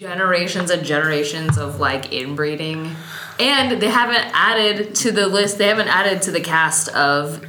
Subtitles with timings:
[0.00, 2.94] generations and generations of like inbreeding.
[3.40, 7.44] And they haven't added to the list, they haven't added to the cast of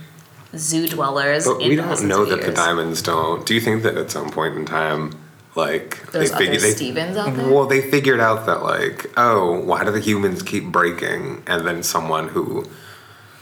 [0.55, 1.45] zoo dwellers.
[1.45, 3.45] But we don't know that the diamonds don't.
[3.45, 5.13] Do you think that at some point in time,
[5.53, 7.53] like There's other they, Stevens out there?
[7.53, 11.43] Well, they figured out that like, oh, why do the humans keep breaking?
[11.45, 12.65] And then someone who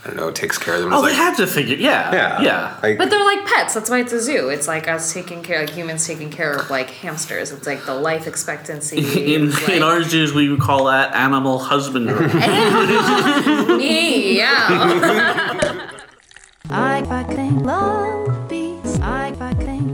[0.07, 0.93] I don't know takes care of them.
[0.93, 1.75] Oh, is they like, had to figure.
[1.75, 2.79] Yeah, yeah, yeah.
[2.81, 3.73] Like, But they're like pets.
[3.73, 4.47] That's why it's a zoo.
[4.47, 7.51] It's like us taking care, like humans taking care of like hamsters.
[7.51, 8.97] It's like the life expectancy.
[9.35, 12.27] In, It's in our zoos, we would call that animal husbandry.
[13.77, 15.89] me, yeah.
[16.69, 18.99] I fucking love bees.
[19.01, 19.93] I fucking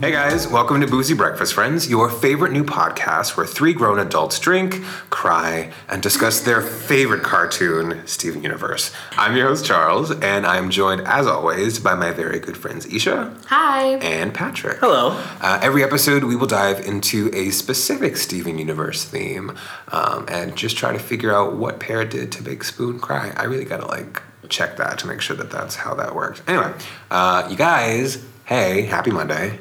[0.00, 4.38] Hey guys, welcome to Boozy Breakfast Friends, your favorite new podcast where three grown adults
[4.38, 8.92] drink, cry, and discuss their favorite cartoon, Steven Universe.
[9.12, 13.34] I'm your host Charles, and I'm joined as always by my very good friends Isha
[13.46, 13.94] Hi.
[13.96, 14.78] and Patrick.
[14.78, 15.10] Hello.
[15.40, 19.58] Uh, every episode, we will dive into a specific Steven Universe theme
[19.90, 23.32] um, and just try to figure out what Pear did to make Spoon cry.
[23.36, 26.42] I really gotta like check that to make sure that that's how that worked.
[26.46, 26.72] Anyway,
[27.10, 29.58] uh, you guys, hey, happy Monday.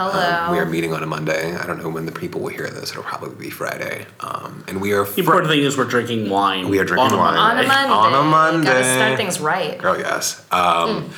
[0.00, 0.46] Hello.
[0.46, 1.54] Um, we are meeting on a Monday.
[1.54, 2.90] I don't know when the people will hear this.
[2.90, 4.06] It'll probably be Friday.
[4.20, 6.70] Um, and we are The fr- important thing is we're drinking wine.
[6.70, 7.36] We are drinking on a wine.
[7.36, 7.68] on a Monday.
[7.68, 7.92] Monday.
[7.92, 8.66] On a Monday.
[8.72, 9.78] Gotta start things right.
[9.84, 10.42] Oh yes.
[10.50, 11.10] Um,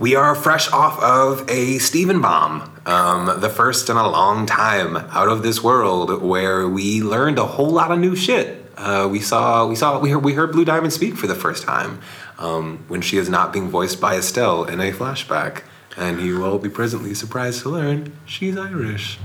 [0.00, 4.96] We are fresh off of a Steven bomb, um, the first in a long time
[4.96, 8.68] out of this world, where we learned a whole lot of new shit.
[8.76, 11.62] Uh, we saw, we saw, we heard, we heard Blue Diamond speak for the first
[11.62, 12.00] time
[12.40, 15.62] um, when she is not being voiced by Estelle in a flashback,
[15.96, 19.18] and you will be presently surprised to learn she's Irish.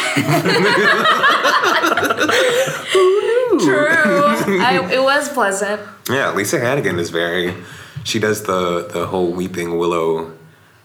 [3.59, 3.87] True.
[3.87, 5.81] I, it was pleasant.
[6.09, 7.53] Yeah, Lisa Hannigan is very.
[8.03, 10.33] She does the the whole weeping willow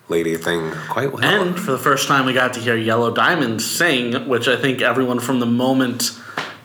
[0.08, 1.22] lady thing quite well.
[1.22, 4.82] And for the first time, we got to hear Yellow Diamond sing, which I think
[4.82, 6.10] everyone from the moment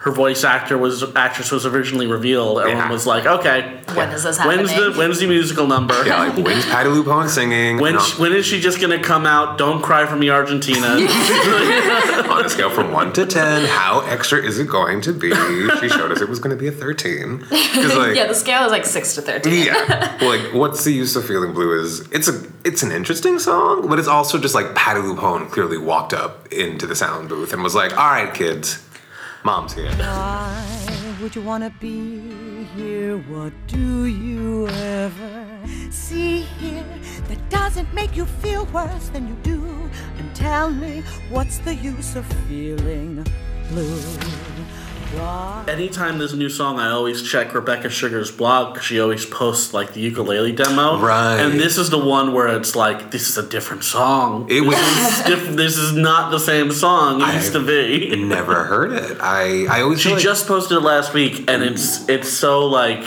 [0.05, 2.91] her voice actor was actress was originally revealed, everyone Yeah.
[2.91, 4.91] was like, okay, When is this when's happening?
[4.93, 5.95] the when's the musical number?
[6.05, 7.79] yeah, like when's Patti LuPone singing?
[7.79, 9.57] When, And sh- when is she just gonna come out?
[9.57, 10.89] Don't cry for me, Argentina.
[10.89, 11.01] on,
[12.29, 15.31] on a scale from one to ten, how extra is it going to be?
[15.79, 17.39] She showed us it was going to be a thirteen.
[17.39, 19.65] 'Cause, like, Yeah, the scale is like six to thirteen.
[19.65, 20.17] yeah.
[20.21, 21.81] Well, like, what's the use of feeling blue?
[21.81, 25.79] Is it's a it's an interesting song, but it's also just like Patti LuPone clearly
[25.79, 28.77] walked up into the sound booth and was like, "All right, kids,
[29.45, 33.17] mom's here." Why would you wanna be here?
[33.17, 35.33] What do you ever
[35.91, 36.83] see here
[37.29, 39.61] that doesn't make you feel worse than you do?
[40.17, 43.23] And tell me, what's the use of feeling
[43.69, 44.01] blue?
[45.19, 49.73] Anytime there's a new song, I always check Rebecca Sugar's blog 'cause she always posts
[49.73, 50.99] like the ukulele demo.
[50.99, 51.37] Right.
[51.39, 54.45] And this is the one where it's like, this is a different song.
[54.49, 54.75] It was.
[54.75, 58.11] This is, diff- this is not the same song it used to be.
[58.11, 59.17] I never heard it.
[59.19, 63.03] I I always She like- just posted it last week, and it's it's so like,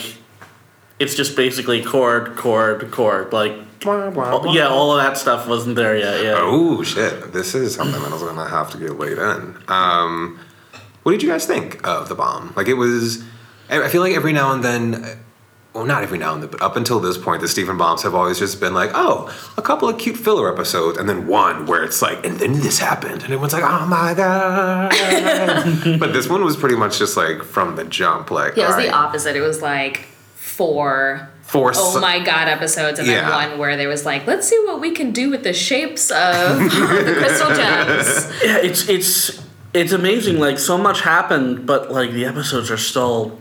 [0.99, 3.33] it's just basically chord, chord, chord.
[3.33, 3.53] Like,
[3.85, 6.25] yeah, all of that stuff wasn't there yet.
[6.25, 6.35] Yeah.
[6.39, 7.33] Oh shit!
[7.33, 9.57] This is something that I was gonna have to get laid in.
[9.69, 10.41] Um,
[11.03, 12.53] what did you guys think of the bomb?
[12.57, 13.23] Like it was.
[13.71, 14.95] I I feel like every now and then.
[15.05, 15.17] Uh,
[15.75, 18.15] well, not every now and then, but up until this point, the Steven bombs have
[18.15, 21.85] always just been like, oh, a couple of cute filler episodes, and then one where
[21.85, 24.91] it's like, and then this happened, and everyone's like, oh my god.
[26.01, 28.77] but this one was pretty much just like from the jump, like, Yeah, it was
[28.77, 29.37] all the opposite.
[29.37, 33.89] It was like four four oh s- my god episodes, and then one where there
[33.89, 38.43] was like, let's see what we can do with the shapes of the crystal gems.
[38.43, 40.39] Yeah, it's it's it's amazing.
[40.39, 43.39] Like so much happened, but like the episodes are still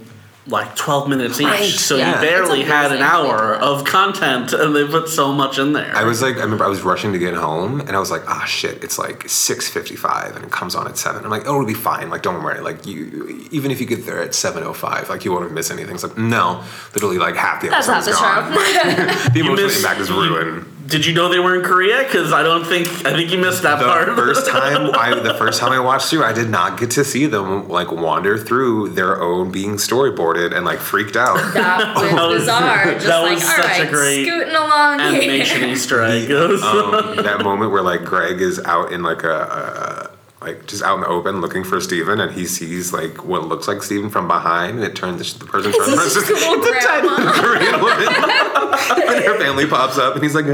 [0.47, 1.47] like twelve minutes each.
[1.47, 2.15] Right, So yeah.
[2.15, 5.93] you barely had an hour of content, and they put so much in there.
[5.93, 8.23] I was like, I remember I was rushing to get home, and I was like,
[8.29, 11.23] ah, shit, it's like six fifty-five, and it comes on at seven.
[11.25, 12.09] I'm like, oh, it'll be fine.
[12.09, 12.61] Like, don't worry.
[12.61, 15.69] Like, you, even if you get there at seven oh five, like, you won't miss
[15.69, 15.95] anything.
[15.95, 16.63] It's like, no,
[16.93, 19.13] literally, like half the That's episode's not the gone.
[19.23, 19.29] show.
[19.33, 20.65] the emotional impact is ruined.
[20.87, 22.03] Did you know they were in Korea?
[22.03, 24.27] Because I don't think I think you missed that part The part.
[24.35, 27.25] first time I, the first time I watched through, I did not get to see
[27.25, 31.35] them like wander through their own being storyboarded and like freaked out.
[31.53, 32.85] That was That was- bizarre.
[32.93, 35.69] Just that like, was all such a great scooting along animation here.
[35.69, 36.31] Easter egg.
[36.31, 40.06] um, that moment where like Greg is out in like a, a
[40.41, 43.67] like just out in the open looking for Steven and he sees like what looks
[43.67, 46.63] like Steven from behind and it turns the person turns around, It's just a little
[46.63, 47.07] it's a tiny.
[47.41, 48.07] Korean woman
[49.17, 50.45] and her family pops up and he's like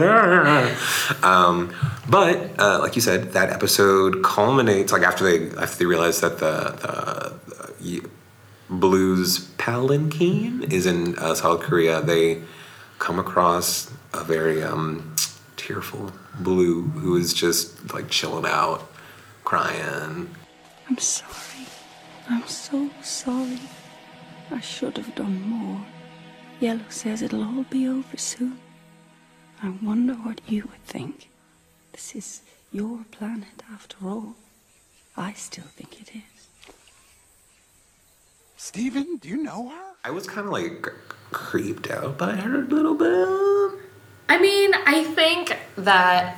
[1.24, 1.74] um,
[2.10, 6.38] but uh, like you said that episode culminates like after they after they realize that
[6.40, 7.34] the,
[7.80, 8.08] the, the
[8.70, 12.42] blues palanquin is in uh, South Korea they
[13.00, 15.14] come across a very um,
[15.58, 18.90] tearful blue who is just like chilling out,
[19.44, 20.30] crying.
[20.90, 21.68] I'm sorry.
[22.30, 23.60] I'm so sorry.
[24.52, 25.86] I should have done more.
[26.60, 28.60] Yellow says it'll all be over soon.
[29.62, 31.30] I wonder what you would think.
[31.92, 32.42] This is
[32.72, 34.36] your planet after all.
[35.16, 36.48] I still think it is.
[38.58, 39.94] Steven, do you know her?
[40.04, 40.88] I was kind of like
[41.32, 43.80] creeped out by her a little bit.
[44.30, 46.38] I mean, I think that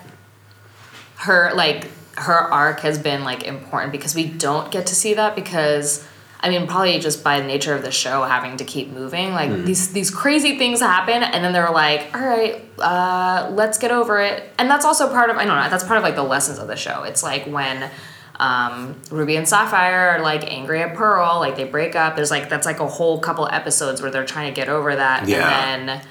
[1.17, 5.35] her like her arc has been like important because we don't get to see that
[5.35, 6.06] because
[6.39, 9.65] I mean probably just by the nature of the show having to keep moving like
[9.65, 14.19] these these crazy things happen and then they're like all right uh, let's get over
[14.19, 14.44] it.
[14.59, 16.67] And that's also part of I don't know that's part of like the lessons of
[16.67, 17.03] the show.
[17.03, 17.89] It's like when
[18.38, 22.15] um, Ruby and Sapphire are like angry at Pearl like they break up.
[22.17, 25.27] There's like that's like a whole couple episodes where they're trying to get over that
[25.27, 25.73] Yeah.
[25.73, 26.01] and then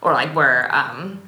[0.00, 1.20] or like where um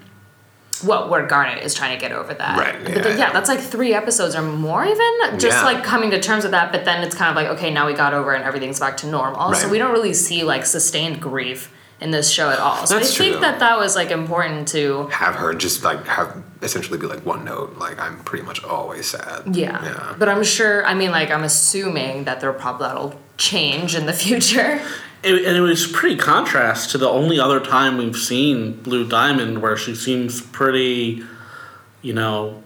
[0.85, 2.59] well where Garnet is trying to get over that.
[2.59, 5.39] Right, But yeah, then, yeah, that's like three episodes or more even.
[5.39, 5.65] Just Yeah.
[5.65, 7.95] like coming to terms with that, but then it's kind of like, okay, now we
[7.95, 9.55] got over and everything's back to normal.
[9.55, 12.87] So we don't really see like sustained grief in this show at all.
[12.87, 13.41] So That's I think true.
[13.41, 17.43] that that was like important to Have her just like have essentially be like one
[17.45, 17.79] note.
[17.79, 19.57] Like I'm pretty much always sad.
[19.57, 19.83] yeah.
[19.83, 20.15] Yeah.
[20.19, 24.13] But I'm sure I mean like I'm assuming that there probably that'll change in the
[24.25, 24.83] future.
[25.23, 29.63] It, and it was pretty contrast to the only other time we've seen Blue Diamond
[29.63, 31.25] where she seems pretty,
[32.03, 32.63] you know,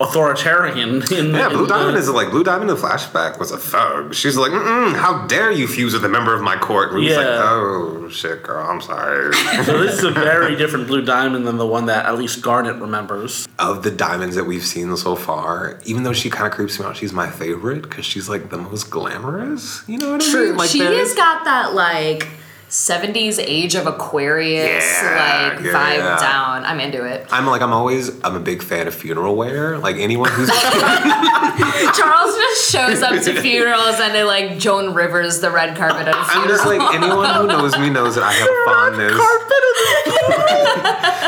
[0.00, 1.02] authoritarian.
[1.12, 3.56] In, Yeah, in Blue the- Diamond is like Blue Diamond in the flashback was a
[3.58, 4.14] thug.
[4.14, 6.88] She's like, Mm-mm, how dare you fuse with a member of my court?
[6.88, 7.40] And Ruby's like, Yeah.
[7.42, 9.32] oh shit, girl, I'm sorry.
[9.64, 12.76] So this is a very different Blue Diamond than the one that at least Garnet
[12.76, 13.46] remembers.
[13.58, 16.86] of the diamonds that we've seen so far, even though she kind of creeps me
[16.86, 19.82] out, she's my favorite because she's like the most glamorous.
[19.88, 20.56] You know what I mean?
[20.56, 22.28] Like she there- has got that like
[22.74, 26.16] 70s age of Aquarius Yeah, like yeah, vibe yeah.
[26.18, 26.64] down.
[26.64, 27.24] I'm into it.
[27.30, 29.78] I'm like I'm always I'm a big fan of funeral wear.
[29.78, 30.48] Like anyone who's
[31.96, 36.16] Charles just shows up to funerals and they like Joan Rivers the red carpet at
[36.16, 36.42] a funeral.
[36.42, 39.20] I'm just like anyone who knows me knows that I have a fondness.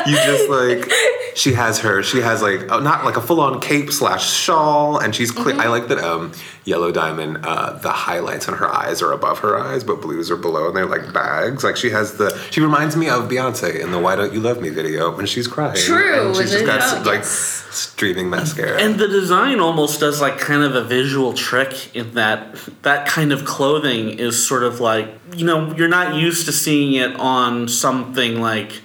[0.06, 0.90] you just like
[1.36, 4.98] she has her she has like oh, not like a full on cape slash shawl
[4.98, 5.56] and she's clear.
[5.60, 6.32] I like that um
[6.64, 10.36] yellow diamond uh the highlights on her eyes are above her eyes but blues are
[10.36, 11.64] below and they're like bags.
[11.64, 14.60] Like she has the she reminds me of Beyonce in the Why Don't You Love
[14.60, 15.76] Me video when she's crying.
[15.76, 18.80] True, and she's just got then- s- like streaming mascara.
[18.80, 23.32] And the design almost does like kind of a visual trick in that that kind
[23.32, 27.68] of clothing is sort of like you know you're not used to seeing it on
[27.68, 28.82] something like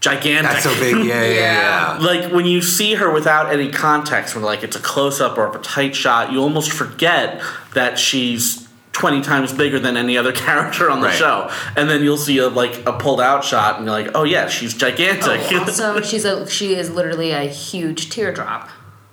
[0.00, 0.52] gigantic.
[0.52, 1.04] That's so big.
[1.06, 1.98] Yeah, yeah, yeah.
[2.00, 5.54] like when you see her without any context, when like it's a close up or
[5.54, 7.40] a tight shot, you almost forget
[7.74, 8.65] that she's
[8.96, 11.14] twenty times bigger than any other character on the Right.
[11.16, 14.24] show, and then you'll see a like a pulled out shot, and you're like, oh
[14.24, 15.42] yeah, she's gigantic.
[15.52, 18.70] Oh, also, she's a she is literally a huge teardrop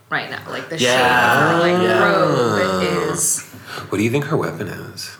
[0.09, 0.41] right now.
[0.49, 0.89] Like the Yeah.
[0.95, 2.03] shape of her like Yeah.
[2.05, 3.41] robe is.
[3.89, 5.17] What do you think her weapon is?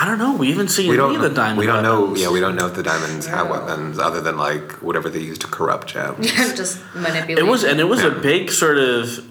[0.00, 0.32] I don't know.
[0.36, 1.16] We haven't seen We any don't.
[1.16, 1.58] of the diamond.
[1.58, 2.14] we don't know.
[2.14, 5.38] Yeah, we don't know if the diamonds have weapons other than like whatever they use
[5.38, 6.30] to corrupt gems.
[6.56, 7.38] just manipulating.
[7.38, 9.24] It was, and it was a big sort of.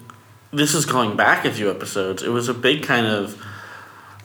[0.52, 2.22] This is going back a few episodes.
[2.24, 3.42] It was a big kind of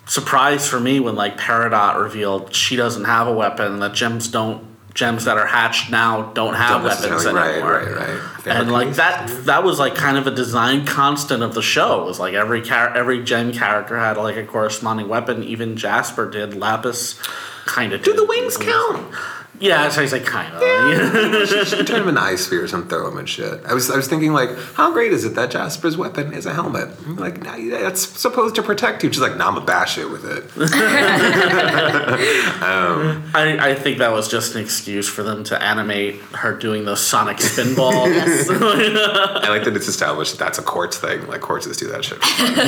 [0.07, 3.81] surprise for me when like Peridot revealed she doesn't have a weapon.
[3.81, 7.73] That gems don't gems that are hatched now don't have Don't weapons necessarily- right, anymore.
[7.97, 8.47] right, right.
[8.47, 12.03] And like that, that was like kind of a design constant of the show.
[12.03, 15.43] It was like every char- every gem character had like a corresponding weapon.
[15.45, 16.55] Even Jasper did.
[16.55, 17.19] Lapis
[17.65, 18.03] kind of.
[18.03, 19.15] Do the wings count?
[19.63, 21.49] Yeah, so he's like kind of.
[21.49, 23.65] she should turn them into ice spheres and throw him and shit.
[23.65, 26.53] I was, I was thinking like, how great is it that Jasper's weapon is a
[26.53, 26.89] helmet?
[27.07, 29.13] I'm like, nah, that's supposed to protect you.
[29.13, 30.51] She's like, nah, I'm gonna bash it with it.
[32.63, 36.85] Um, I, I think that was just an excuse for them to animate her doing
[36.85, 38.07] those sonic spinball.
[38.07, 41.27] I like that it's established that that's a quartz thing.
[41.27, 42.19] Like quartzes do that shit.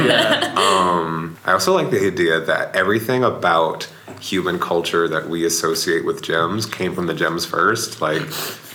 [0.07, 0.55] yeah.
[0.57, 3.89] Um, I also like the idea that everything about
[4.25, 8.01] human culture that we associate with gems came from the gems first.
[8.01, 8.23] Like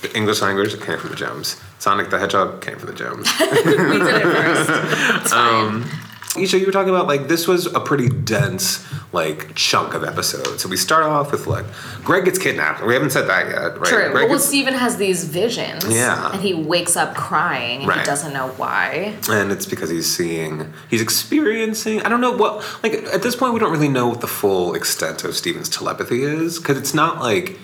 [0.01, 1.60] the English language came from the gems.
[1.79, 3.27] Sonic the Hedgehog came from the gems.
[3.39, 3.48] we
[4.00, 4.70] did it first.
[5.22, 5.65] It's fine.
[5.65, 5.91] Um,
[6.38, 10.62] Isha, you were talking about like this was a pretty dense like chunk of episodes.
[10.62, 11.66] So we start off with like
[12.04, 12.86] Greg gets kidnapped.
[12.86, 13.90] We haven't said that yet, right?
[13.90, 14.12] True.
[14.12, 15.86] Greg well, gets- Steven has these visions.
[15.88, 16.32] Yeah.
[16.32, 18.00] And he wakes up crying and Right.
[18.00, 19.16] he doesn't know why.
[19.30, 22.02] and it's because he's seeing, he's experiencing.
[22.04, 22.64] I don't know what.
[22.84, 26.24] Like at this point, we don't really know what the full extent of Steven's telepathy
[26.24, 27.58] is because it's not like.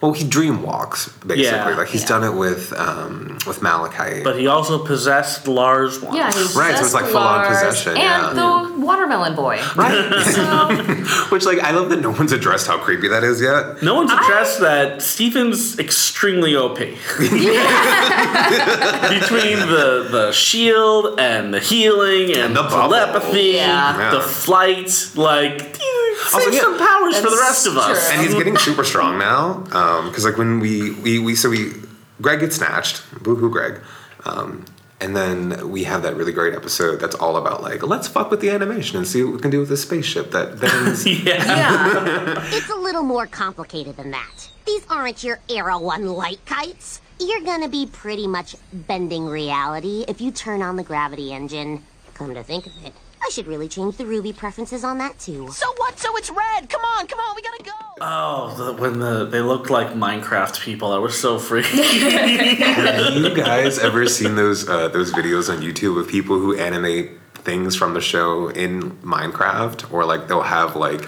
[0.00, 1.42] Well, he dream walks basically.
[1.44, 1.74] Yeah.
[1.76, 2.08] Like he's Yeah.
[2.08, 4.22] done it with um, with Malachite.
[4.22, 6.14] But he also possessed Lars once.
[6.16, 8.32] Yeah, he Right, so it's like full-on possession, And yeah.
[8.32, 9.60] the Watermelon Boy.
[9.74, 10.24] Right.
[10.24, 10.68] So
[11.30, 13.82] Which, like, I love that no one's addressed how creepy that is yet.
[13.82, 16.78] No one's addressed that Steven's extremely OP.
[19.18, 24.10] Between the the shield and the healing and, And the the telepathy, Yeah.
[24.12, 25.77] the flight, like
[26.24, 26.60] Also, save yeah.
[26.60, 28.08] some powers for the rest of us.
[28.08, 28.16] true.
[28.16, 29.60] And he's getting super strong now.
[30.08, 31.72] Because, like, when we, we, we, so we,
[32.20, 33.02] Greg gets snatched.
[33.22, 33.80] Boo hoo, Greg.
[34.24, 34.64] Um,
[35.00, 38.40] and then we have that really great episode that's all about, like, let's fuck with
[38.40, 41.06] the animation and see what we can do with this spaceship that bends.
[41.24, 41.44] yeah.
[41.44, 42.42] yeah.
[42.46, 44.50] It's a little more complicated than that.
[44.66, 47.00] These aren't your Era 1 light kites.
[47.20, 51.82] You're gonna be pretty much bending reality if you turn on the gravity engine.
[52.14, 55.48] Come to think of it, I should really change the Ruby preferences on that too.
[55.50, 55.98] So what?
[55.98, 56.68] So it's red.
[56.68, 57.72] Come on, come on, we gotta go.
[58.00, 61.76] Oh, the, when the they looked like Minecraft people, I was so freaky.
[61.82, 67.10] Have you guys ever seen those uh, those videos on YouTube of people who animate
[67.34, 71.02] things from the show in Minecraft, or like they'll have like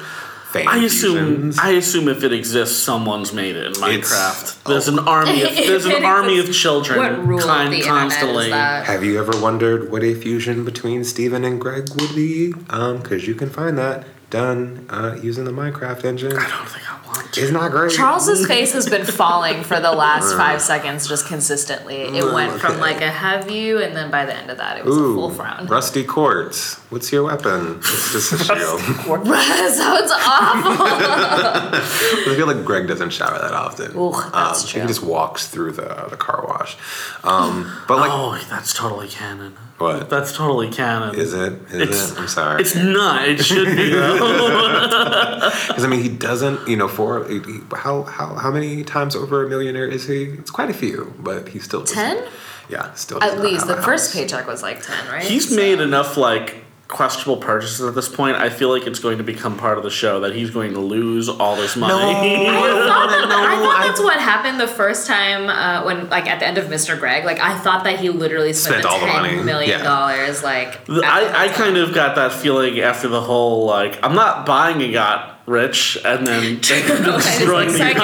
[0.52, 1.58] fan I assume fusions?
[1.58, 4.58] I assume if it exists, someone's made it in Minecraft.
[4.66, 4.70] oh.
[4.70, 8.44] There's an army of there's an army of children What rule of con- the constantly.
[8.46, 8.86] is that?
[8.86, 12.52] Have you ever wondered what a fusion between Steven and Greg would be?
[12.68, 16.32] Um, because you can find that done uh, using the Minecraft engine.
[16.36, 17.40] I don't think I want to.
[17.40, 17.92] It's not great.
[17.92, 21.96] Charles's face has been falling for the last five seconds just consistently.
[22.02, 24.84] It went from like a have you, and then by the end of that, it
[24.84, 25.66] was a full frown.
[25.66, 26.76] rusty quartz.
[26.90, 27.78] What's your weapon?
[27.78, 28.80] It's just a shield.
[28.80, 30.86] Sounds awful.
[32.32, 33.96] I feel like Greg doesn't shower that often.
[33.96, 34.80] Ooh, that's um, true.
[34.82, 36.76] He just walks through the the car wash.
[37.24, 39.56] Um, but like, Oh, that's totally canon.
[39.80, 41.14] What That's totally canon.
[41.14, 41.52] is it?
[41.70, 42.18] Is It's- it?
[42.18, 42.60] I'm sorry.
[42.60, 43.26] It's not.
[43.28, 43.90] It should be.
[45.68, 46.68] Because I mean, he doesn't.
[46.68, 50.24] You know, for he, he- how how how many times over a millionaire is he?
[50.24, 52.22] It's quite a few, but he still 10?
[52.68, 53.22] Yeah, still.
[53.22, 54.20] At least the a first house.
[54.20, 55.24] paycheck was like 10, right?
[55.24, 56.59] He's So- made enough like
[56.90, 58.36] questionable purchases at this point.
[58.36, 60.80] I feel like it's going to become part of the show that he's going to
[60.80, 61.92] lose all this money.
[62.48, 65.84] I No, thought, that, no, I thought I- that's what happened the first time uh,
[65.84, 66.98] when, like, at the end of Mr.
[66.98, 67.24] Greg.
[67.24, 69.82] Like, I thought that he literally spent, Spent all the money, million yeah.
[69.84, 70.42] dollars.
[70.42, 74.80] Like, I, I kind of got that feeling after the whole like I'm not buying
[74.82, 77.94] a yacht, rich, and then destroying the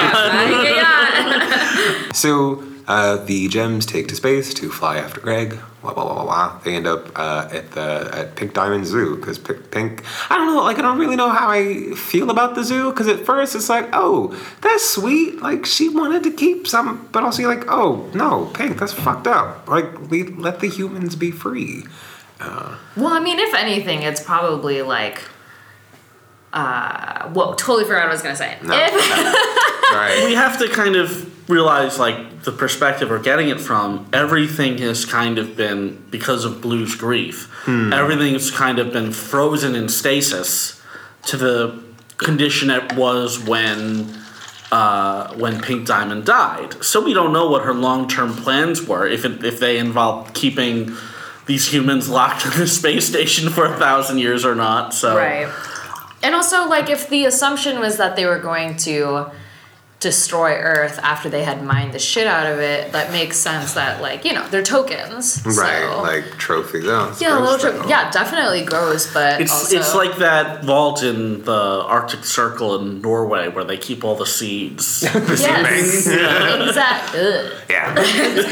[0.75, 2.15] yacht.
[2.15, 5.59] So uh, the gems take to space to fly after Greg.
[5.81, 6.23] Blah blah blah blah.
[6.23, 6.59] blah.
[6.59, 10.03] They end up uh, at the at Pink Diamond Zoo because Pink, Pink.
[10.29, 10.63] I don't know.
[10.63, 13.69] Like I don't really know how I feel about the zoo because at first it's
[13.69, 15.41] like, oh, that's sweet.
[15.41, 19.27] Like she wanted to keep some, but also you're like, oh no, Pink, that's fucked
[19.27, 19.67] up.
[19.67, 21.83] Like we let the humans be free.
[22.95, 25.21] Well, I mean, if anything, it's probably like.
[26.57, 28.57] Uh, well, totally forgot what I was gonna say.
[28.63, 28.73] No.
[28.75, 28.93] If,
[29.93, 30.23] Right.
[30.25, 35.05] we have to kind of realize like the perspective we're getting it from everything has
[35.05, 37.49] kind of been because of blue's grief
[37.93, 40.81] everything's kind of been frozen in stasis
[41.23, 41.81] to the
[42.17, 44.13] condition it was when
[44.73, 49.23] uh, when pink diamond died so we don't know what her long-term plans were if,
[49.23, 50.93] it, if they involved keeping
[51.45, 55.47] these humans locked in the space station for a thousand years or not so right.
[56.27, 59.31] And also, like, if the assumption was that they were going to
[59.99, 63.99] destroy Earth after they had mined the shit out of it, that makes sense that,
[63.99, 65.41] like, you know, they're tokens.
[65.43, 65.81] Right.
[65.89, 66.83] so- Like trophies.
[66.85, 71.01] Oh, yeah, a little tro- yeah, definitely gross, but It's also, it's like that vault
[71.01, 75.01] in the Arctic Circle in Norway where they keep all the seeds.
[75.03, 77.51] yes, exactly.
[77.69, 77.93] Yeah,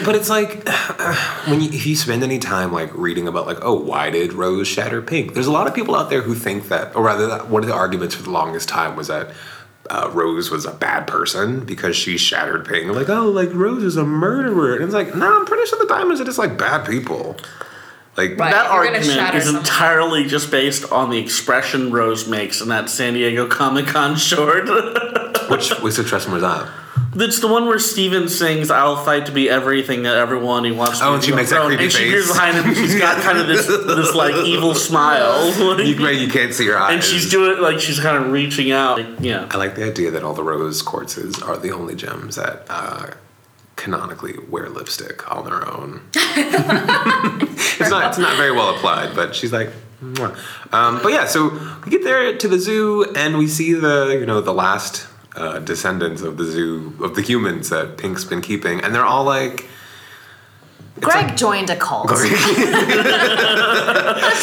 [0.04, 0.68] but it's like
[1.48, 4.68] when you, if you spend any time like reading about like oh why did Rose
[4.68, 5.34] shatter pink?
[5.34, 7.68] There's a lot of people out there who think that, or rather, that one of
[7.70, 9.32] the arguments for the longest time was that
[9.90, 12.92] uh, Rose was a bad person because she shattered pink.
[12.92, 15.86] Like oh like Rose is a murderer, and it's like no, I'm pretty sure the
[15.88, 17.36] diamonds are just like bad people.
[18.18, 18.52] Like Right.
[18.52, 19.04] that you're argument
[19.36, 23.88] is someone- entirely just based on the expression Rose makes in that San Diego Comic
[23.88, 24.70] Con short.
[25.50, 26.68] which which expression was that?
[27.18, 31.00] It's the one where Steven sings "I'll fight to be everything that everyone he wants."
[31.00, 32.08] to Oh, be and she on the makes that throne," creepy and she face.
[32.10, 32.66] appears behind him.
[32.66, 35.48] and She's got kind of this this like evil smile,
[35.80, 36.94] You, right, you can't see her eyes.
[36.96, 38.98] and she's doing like she's kind of reaching out.
[39.00, 42.36] Like, yeah, I like the idea that all the rose quartzes are the only gems
[42.36, 43.08] that uh,
[43.78, 46.02] canonically wear lipstick on their own.
[46.16, 49.70] it's not it's not very well applied, but she's like.
[50.04, 50.38] "Mwah."
[50.74, 51.50] Um, but yeah, so
[51.86, 55.60] we get there to the zoo and we see the you know the last uh,
[55.60, 59.68] descendants of the zoo of the humans that Pink's been keeping, and they're all like.
[61.02, 62.10] Greg joined a cult.
[62.10, 62.22] Let's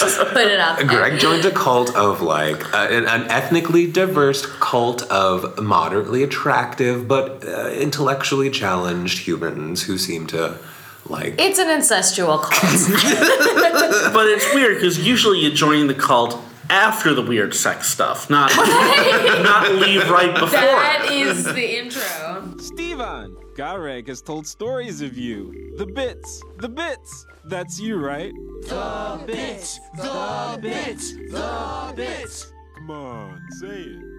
[0.01, 0.87] just put it out there.
[0.87, 7.09] Greg joined a cult of like uh, an, an ethnically diverse cult of moderately attractive
[7.09, 10.59] but uh, intellectually challenged humans who seem to
[11.07, 11.41] like.
[11.41, 12.53] It's an incestual cult.
[14.13, 16.39] but it's weird because usually you join the cult
[16.71, 20.51] after the weird sex stuff, not not leave right before.
[20.51, 22.57] That is the intro.
[22.59, 25.75] Steven, Gareg has told stories of you.
[25.77, 27.27] The bits, the bits.
[27.45, 28.33] That's you, right?
[28.69, 32.53] The bits, the bits, the bits.
[32.77, 34.13] Come on, say it.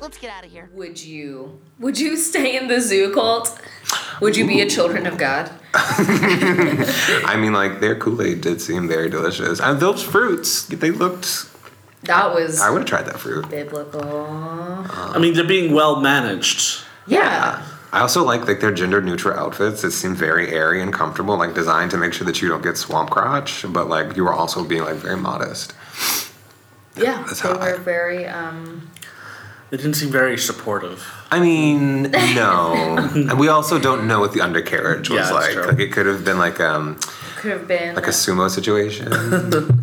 [0.00, 0.70] Let's get out of here.
[0.74, 3.60] Would you would you stay in the zoo cult?
[4.20, 5.50] Would you be a children of God?
[5.74, 11.47] I mean, like their Kool Aid did seem very delicious, and those fruits they looked.
[12.04, 13.48] That was I would have tried that fruit.
[13.50, 14.02] biblical.
[14.04, 16.82] I mean, they're being well managed.
[17.06, 17.64] Yeah.
[17.92, 19.82] I also like like their gender neutral outfits.
[19.82, 22.76] It seemed very airy and comfortable, like designed to make sure that you don't get
[22.76, 25.74] swamp crotch, but like you were also being like very modest.
[26.96, 27.22] Yeah.
[27.26, 28.90] That's they how I- were very um
[29.70, 31.04] They didn't seem very supportive.
[31.30, 32.02] I mean,
[32.34, 32.96] no.
[33.14, 35.52] and we also don't know what the undercarriage was Yeah, that's like.
[35.52, 35.66] true.
[35.72, 36.98] Like it could have been like um
[37.36, 39.12] could have been like a sumo situation.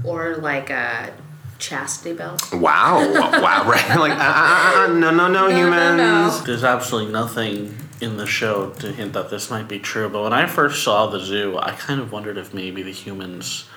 [0.03, 1.11] or like a
[1.59, 2.41] chastity belt.
[2.53, 3.97] wow, wow, right?
[3.97, 5.97] Like uh, uh, uh, no, no, no, no, humans.
[5.97, 6.43] no.
[6.45, 10.09] There's absolutely nothing in the show to hint that this might be true.
[10.09, 13.67] But when I first saw the zoo, I kind of wondered if maybe the humans,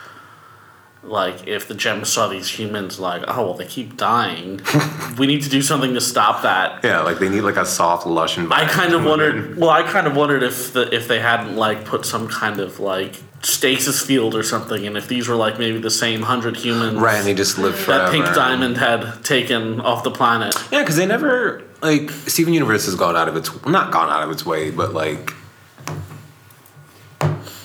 [1.04, 4.60] like, if the gems saw these humans, like, oh, well, they keep dying.
[5.18, 6.82] we need to do something to stop that.
[6.82, 9.36] Yeah, like they need like a soft, lush I kind of to live in.
[9.36, 9.56] wondered.
[9.56, 12.80] Well, I kind of wondered if the if they hadn't like put some kind of
[12.80, 16.98] like stasis field or something, and if these were like maybe the same hundred humans
[16.98, 18.04] Right, and they just lived forever.
[18.04, 20.54] that Pink Diamond had taken off the planet.
[20.72, 24.22] Yeah, because they never like Steven Universe has gone out of its not gone out
[24.22, 25.32] of its way, but like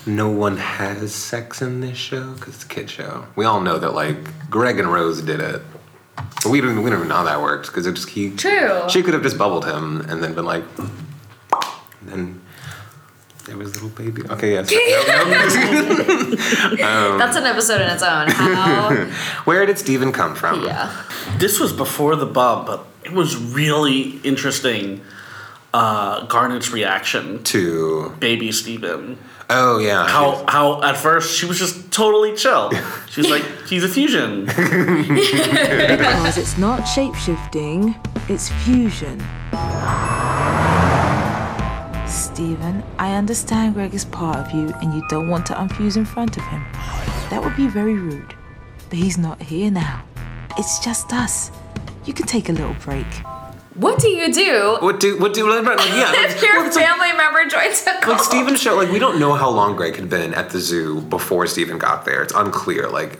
[0.06, 3.25] no one has sex in this show because it's a kid show.
[3.36, 5.62] We all know that like Greg and Rose did it.
[6.15, 8.82] But we don't we don't even know how that worked because it just he True.
[8.89, 12.42] she could have just bubbled him and then been like and then
[13.45, 14.21] there was little baby.
[14.29, 14.69] Okay, yes.
[17.17, 18.27] That's an episode in its own.
[18.29, 18.89] How
[19.45, 20.63] Where did Steven come from?
[20.63, 20.91] yeah.
[21.38, 25.01] This was before the bump, but it was really interesting.
[25.73, 29.17] Uh, Garnet's reaction to To baby Steven.
[29.50, 30.07] oh yeah.
[30.07, 32.71] How how at first she was just totally chill.
[33.09, 34.45] She was like, he's a fusion.
[34.45, 37.95] Because it's not shapeshifting,
[38.29, 39.19] it's fusion.
[42.34, 46.04] Steven, I understand Greg is part of you and you don't want to unfuse in
[46.04, 46.63] front of him.
[47.30, 48.34] That would be very rude.
[48.89, 50.04] But he's not here now.
[50.58, 51.52] It's just us.
[52.06, 53.06] You can take a little break.
[53.76, 56.12] What do you do what do what do like, yeah?
[56.26, 58.17] if your well, it's like- family member joins a cult?
[58.17, 61.02] Like Steven show, like we don't know how long Greg had been at the zoo
[61.02, 62.24] before Steven got there.
[62.24, 62.89] It's unclear.
[62.89, 63.19] Like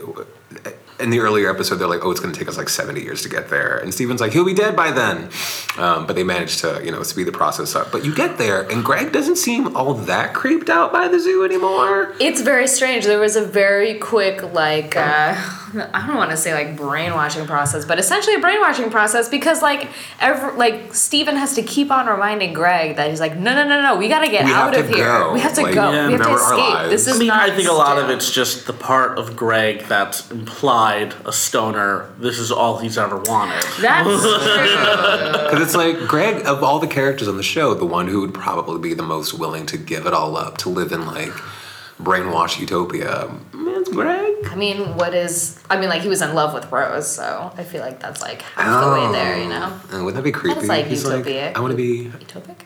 [1.00, 3.22] in the earlier episode, they're like, "Oh, it's going to take us like seventy years
[3.24, 5.30] to get there," and Steven's like, "He'll be dead by then."
[5.78, 7.92] Um, but they managed to, you know, speed the process up.
[7.92, 11.44] But you get there, and Greg doesn't seem all that creeped out by the zoo
[11.44, 12.14] anymore.
[12.20, 13.06] It's very strange.
[13.06, 15.36] There was a very quick, like, uh,
[15.94, 19.88] I don't want to say like brainwashing process, but essentially a brainwashing process because, like,
[20.20, 23.82] every, like Steven has to keep on reminding Greg that he's like, no, no, no,
[23.82, 25.06] no, we gotta get We out of here.
[25.06, 25.34] go.
[25.34, 25.92] We have to Like, go.
[25.92, 26.90] yeah, we have to escape.
[26.90, 27.50] This is I mean, not.
[27.50, 32.10] I think a lot of it's just the part of Greg that's implied a stoner.
[32.20, 33.64] This is all he's ever wanted.
[33.82, 35.50] That's true.
[35.50, 38.34] Because it's like Greg, of all the characters on the show, the one who would
[38.34, 41.32] probably be the most willing to give it all up to live in like
[42.02, 43.30] brainwashed utopia.
[43.94, 44.36] Greg.
[44.52, 45.60] I mean, what is?
[45.70, 48.42] I mean, like he was in love with Rose, so I feel like that's like
[48.42, 49.38] half the way there.
[49.42, 50.00] You know, Oh.
[50.00, 50.56] Uh, Wouldn't that be creepy?
[50.56, 51.56] That's like He's utopic.
[51.56, 52.58] I want to be utopic.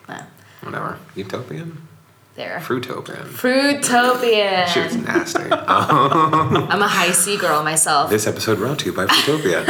[0.61, 1.87] Whatever utopian,
[2.35, 2.59] there.
[2.65, 3.25] fruitopian.
[3.27, 4.67] Fruitopia.
[4.67, 5.43] She was nasty.
[5.43, 5.51] Um,
[6.71, 8.09] I'm a Hi-C girl myself.
[8.09, 9.63] this episode brought to you by Fruitopia.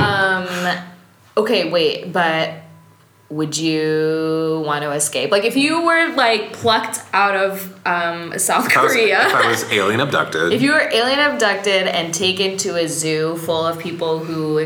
[1.36, 2.54] Okay, wait, but
[3.30, 5.30] would you want to escape?
[5.30, 9.34] Like, if you were like plucked out of um, South If I was- Korea, if
[9.34, 13.64] I was alien abducted, if you were alien abducted and taken to a zoo full
[13.66, 14.56] of people who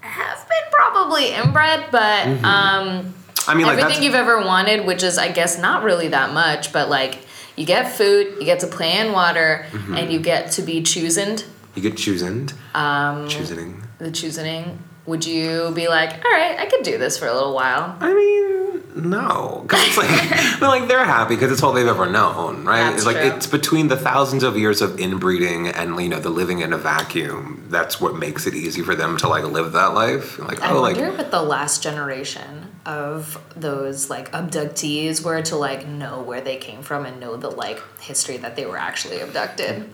[0.00, 3.12] have been probably inbred, but um,
[3.44, 3.50] Mm-hmm.
[3.50, 6.70] I mean, like everything you've ever wanted, which is, I guess, not really that much,
[6.72, 7.18] but like
[7.56, 9.94] you get food, you get to play in water, Mm-hmm.
[9.96, 11.38] and you get to be chosen.
[11.74, 13.82] you get choosing, Um, choosing.
[13.98, 14.78] the choosing.
[15.08, 17.96] Would you be like, all right, I could do this for a little while?
[17.98, 20.08] I mean, no, 'Cause it's like
[20.60, 22.82] they're like they're happy because it's all they've ever known, right?
[22.82, 23.30] That's it's like true.
[23.30, 26.76] it's between the thousands of years of inbreeding and you know the living in a
[26.76, 27.66] vacuum.
[27.70, 30.38] That's what makes it easy for them to like live that life.
[30.38, 35.56] Like I oh, like wonder what the last generation of those like abductees were to
[35.56, 39.20] like know where they came from and know the like history that they were actually
[39.20, 39.88] abducted.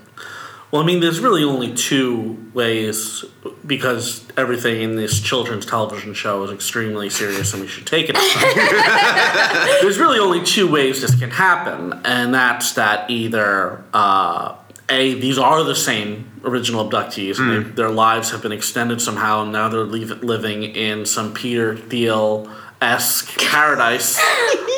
[0.75, 3.25] Well, I mean, there's really only two ways
[3.65, 8.17] because everything in this children's television show is extremely serious and we should take it.
[9.83, 14.57] there's really only two ways this can happen, and that's that either uh,
[14.89, 17.39] a these are the same original abductees.
[17.39, 21.33] and they- their lives have been extended somehow, and now they're leave, living in some
[21.33, 22.51] Peter Thiel
[22.83, 24.21] esque paradise,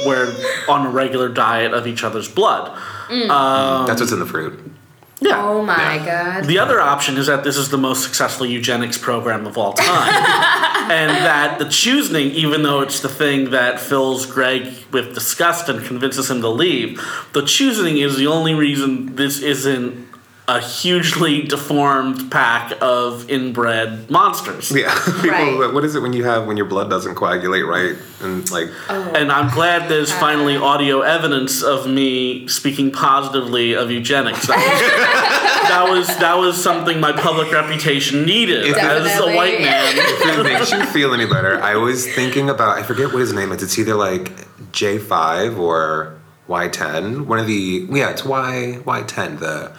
[0.05, 0.29] where
[0.69, 2.69] on a regular diet of each other's blood.
[3.09, 4.73] Um, That's what's in the fruit.
[5.21, 5.43] Yeah.
[5.45, 6.45] Oh my god.
[6.45, 10.09] The other option is that this is the most successful eugenics program of all time.
[10.91, 15.85] and that the choosing, even though it's the thing that fills Greg with disgust and
[15.85, 17.03] convinces him to leave,
[17.33, 20.06] the choosing is the only reason this isn't
[20.49, 24.71] a hugely deformed pack of inbred monsters.
[24.71, 24.95] Yeah.
[25.05, 25.73] People, Right.
[25.75, 29.13] What is it when you have when your blood doesn't coagulate right and like Oh.
[29.15, 30.63] And I'm glad there's finally uh.
[30.63, 34.47] audio evidence of me speaking positively of eugenics.
[34.47, 34.81] That was,
[35.69, 39.95] that was that was something my public reputation needed If- as a white man.
[39.97, 43.33] if it makes you feel any better, I was thinking about I forget what his
[43.33, 43.65] name is.
[43.65, 44.31] It's either like
[44.71, 46.15] J five or
[46.47, 47.27] Y ten.
[47.27, 49.39] One of the yeah, it's Y Y ten.
[49.39, 49.73] The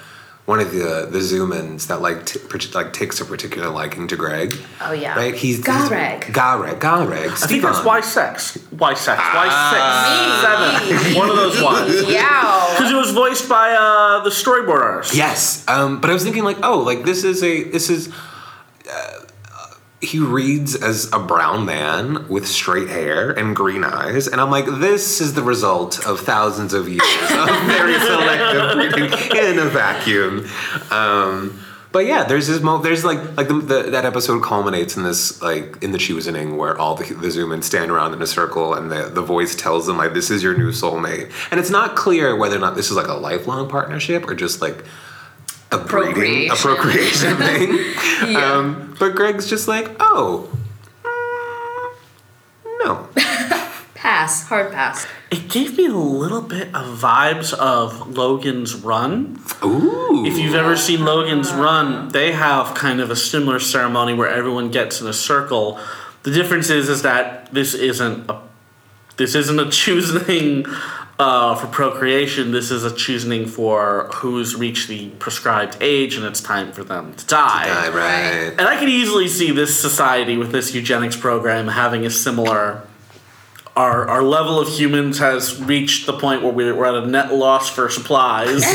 [0.47, 2.39] one of the the Zoomans that like t-
[2.73, 4.55] like takes a particular liking to Greg.
[4.79, 5.13] Oh yeah.
[5.13, 5.35] Right?
[5.35, 6.23] He's Garreg.
[6.23, 6.79] He's, Gareg.
[6.79, 7.43] Gareg.
[7.43, 8.57] I think that's Y sex.
[8.71, 9.19] Y sex.
[9.21, 10.71] Y Ah.
[10.79, 10.95] six.
[11.03, 11.15] Seven.
[11.19, 12.09] One of those ones.
[12.09, 12.73] Yeah.
[12.77, 15.13] Because it was voiced by uh, the storyboard artist.
[15.13, 18.07] Yes, um, but I was thinking like, oh, like this is a this is.
[18.89, 19.19] Uh,
[20.01, 24.65] he reads as a brown man with straight hair and green eyes, and I'm like,
[24.65, 30.47] this is the result of thousands of years of very selective breeding in a vacuum.
[30.91, 31.59] Um,
[31.91, 32.77] but yeah, there's this mo.
[32.77, 36.77] There's like like the, the, that episode culminates in this like in the choosing where
[36.77, 39.97] all the the Zoomans stand around in a circle and the the voice tells them
[39.97, 42.97] like this is your new soulmate, and it's not clear whether or not this is
[42.97, 44.83] like a lifelong partnership or just like
[45.71, 48.35] a breeding, a procreation thing.
[48.35, 50.49] um, but Greg's just like, oh,
[51.03, 53.09] mm, no.
[53.95, 54.43] Pass.
[54.47, 55.05] Hard pass.
[55.31, 59.41] It gave me a little bit of vibes of Logan's Run.
[59.65, 60.23] Ooh.
[60.25, 64.71] If you've ever seen Logan's Run, they have kind of a similar ceremony where everyone
[64.71, 65.79] gets in a circle.
[66.23, 68.39] The difference is is that this isn't a
[69.17, 70.65] this isn't a choosing
[71.19, 72.51] uh, for procreation.
[72.51, 77.13] This is a choosing for who's reached the prescribed age and it's time for them
[77.15, 77.65] to die.
[77.67, 78.51] Yeah, right.
[78.51, 82.83] And I could easily see this society with this eugenics program having a similar.
[83.75, 87.31] Our, our level of humans has reached the point where we're, we're at a net
[87.31, 88.65] loss for supplies.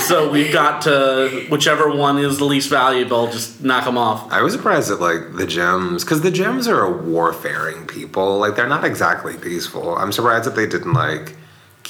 [0.08, 4.32] so we've got to, whichever one is the least valuable, just knock them off.
[4.32, 8.38] I was surprised at like the gems because the gems are a warfaring people.
[8.38, 9.94] Like they're not exactly peaceful.
[9.96, 11.36] I'm surprised that they didn't like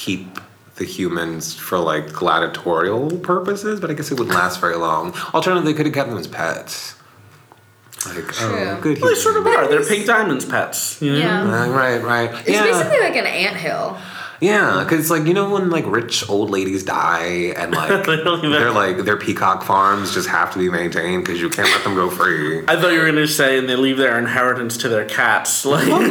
[0.03, 0.41] keep
[0.77, 5.15] the humans for like gladiatorial purposes, but I guess it wouldn't last very long.
[5.33, 6.97] Alternatively, they could have kept them as pets.
[8.05, 8.81] Like, oh, True.
[8.81, 9.01] good.
[9.01, 9.69] Well, they sort of are.
[9.69, 11.01] They're Pink Diamond's pets.
[11.01, 11.19] You know?
[11.21, 11.43] Yeah.
[11.43, 12.31] Uh, right, right.
[12.41, 12.65] It's yeah.
[12.65, 13.97] basically like an anthill.
[14.43, 18.73] Yeah, because like you know when like rich old ladies die and like they they're
[18.73, 22.11] like their peacock farms just have to be maintained because you can't let them go
[22.11, 22.59] free.
[22.67, 25.65] I thought you were going to say, and they leave their inheritance to their cats.
[25.65, 26.05] Like, Either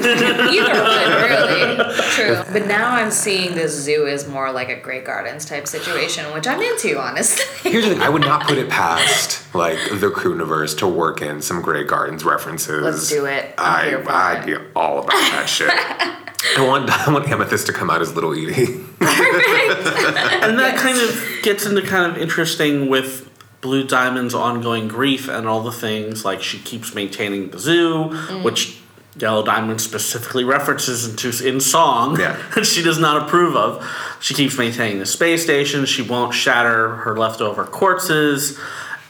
[0.81, 1.93] one, really.
[2.11, 2.41] True.
[2.51, 6.47] But now I'm seeing this zoo as more like a Grey Gardens type situation, which
[6.47, 7.69] I'm into, honestly.
[7.69, 11.41] Here's the thing: I would not put it past like the Crewniverse to work in
[11.41, 12.81] some Grey Gardens references.
[12.81, 13.53] Let's do it.
[13.57, 14.59] I'm I here for I'd it.
[14.59, 15.69] be all about that shit.
[16.57, 18.65] I want I want Amethyst to come out as Little Edie.
[19.01, 23.29] and that kind of gets into kind of interesting with
[23.61, 28.43] Blue Diamond's ongoing grief and all the things like she keeps maintaining the zoo, mm.
[28.43, 28.81] which
[29.17, 32.41] Yellow Diamond specifically references into in song Yeah.
[32.55, 33.85] that she does not approve of.
[34.19, 35.85] She keeps maintaining the space station.
[35.85, 38.57] She won't shatter her leftover quartzes.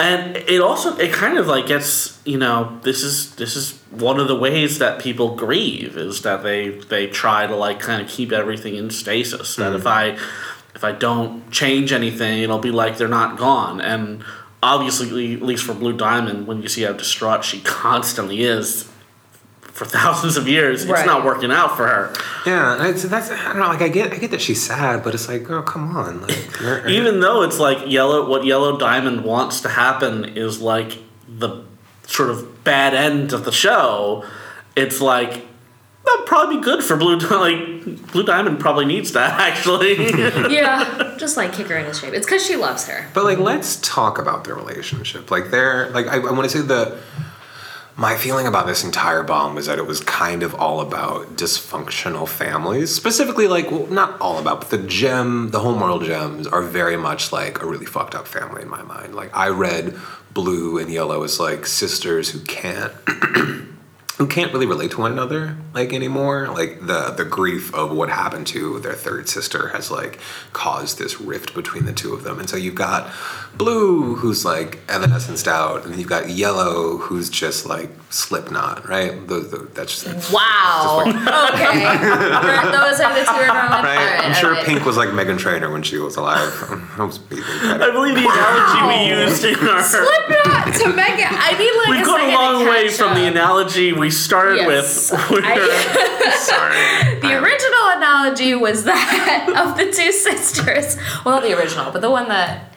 [0.02, 4.20] And it also it kind of like gets you know this is this is one
[4.20, 8.10] of the ways that people grieve is that they they try to like kind of
[8.10, 9.56] keep everything in stasis.
[9.58, 9.92] That if mm.
[9.92, 10.06] I
[10.74, 13.80] if I don't change anything it'll be like they're not gone.
[13.80, 14.24] And
[14.64, 18.91] obviously at least for Blue Diamond when you see how distraught she constantly is
[19.82, 22.14] for thousands of years it's not working out for her
[22.46, 23.68] yeah, it's, that's I don't know.
[23.68, 26.22] Like I get I get that she's sad, but it's like, girl, come on.
[26.22, 31.64] Like, even though it's like yellow what yellow diamond wants to happen is like the
[32.08, 34.26] sort of bad end of the show
[34.76, 35.30] it's like
[36.06, 39.96] that'd probably be good for blue Di- like blue diamond probably needs that actually
[40.54, 41.16] yeah.
[41.18, 42.16] Just like kick her into shape.
[42.16, 43.08] It's because she loves her.
[43.14, 45.30] But like, let's talk about their relationship.
[45.30, 46.98] Like, they're like, I, I want to say the
[47.98, 52.28] my feeling about this entire bomb was that it was kind of all about dysfunctional
[52.28, 52.94] families.
[52.94, 57.32] Specifically, like, well, not all about, but the gem, the homeworld gems are very much
[57.32, 59.14] like a really fucked up family in my mind.
[59.14, 59.98] Like, I read
[60.34, 62.94] blue and yellow as like sisters who can't.
[64.22, 66.48] who can't really relate to one another like anymore.
[66.48, 70.20] Like the the grief of what happened to their third sister has like
[70.54, 72.40] caused this rift between the two of them.
[72.40, 73.12] And so you've got
[73.58, 79.12] Blue, who's like Evanescence out, and then you've got Yellow, who's just like Slipknot, right?
[79.28, 81.04] The, the, that's just Wow.
[81.06, 81.14] okay.
[82.72, 83.84] Those are the two we're going with.
[83.86, 84.66] Right, I'm sure all right.
[84.66, 86.40] Pink was like Meghan Trainor when she was alive.
[86.98, 89.84] I was I believe the analogy we used in our.
[89.84, 91.28] Slipknot to Megan.
[91.30, 93.32] I need like We've a gone a second to long way catch from the up.
[93.32, 95.12] analogy we started Yes.
[95.12, 95.20] with.
[95.30, 97.20] Where I- sorry.
[97.20, 100.98] The um, original analogy was that of the two sisters.
[101.26, 102.71] Well, not the original, but the one that.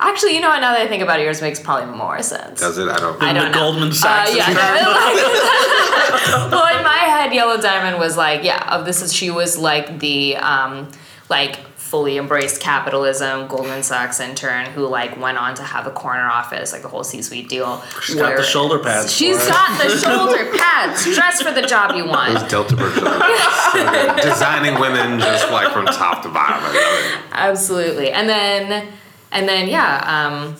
[0.00, 0.60] Actually, you know what?
[0.60, 2.60] Now that I think about it, yours makes probably more sense.
[2.60, 2.88] Does it?
[2.88, 3.18] I don't.
[3.18, 3.26] Know.
[3.26, 3.58] I the don't know.
[3.58, 4.30] Goldman Sachs.
[4.30, 4.52] Uh, yeah, no,
[6.52, 9.98] well, in my head, Yellow Diamond was like, yeah, of this is she was like
[9.98, 10.88] the um,
[11.28, 11.56] like
[11.88, 16.72] fully embraced capitalism Goldman Sachs intern who like went on to have a corner office,
[16.72, 17.82] like the whole C-suite deal.
[18.02, 19.12] She's got the shoulder pads.
[19.12, 19.50] She's for it.
[19.50, 21.04] got the shoulder pads.
[21.14, 22.34] Dress for the job you want.
[22.34, 24.20] Those Delta Berkshire.
[24.22, 26.62] Designing women just like from top to bottom.
[26.62, 27.20] I love it.
[27.32, 28.10] Absolutely.
[28.10, 28.92] And then
[29.32, 30.56] and then yeah, um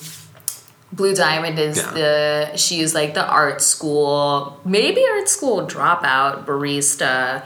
[0.91, 1.91] Blue Diamond is Yeah.
[1.93, 7.43] the she's like the art school, maybe art school dropout barista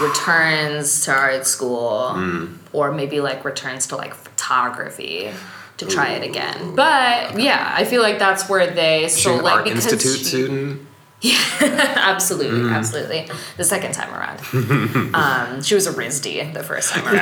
[0.00, 2.56] returns to art school Mm.
[2.72, 5.30] or maybe like returns to like photography
[5.76, 6.74] to try it again.
[6.74, 10.85] But yeah, I feel like that's where they so like art because institute she- student.
[11.60, 12.72] absolutely, Mm.
[12.74, 13.28] absolutely.
[13.56, 15.14] The second time around.
[15.14, 17.14] um, she was a RISD the first time around.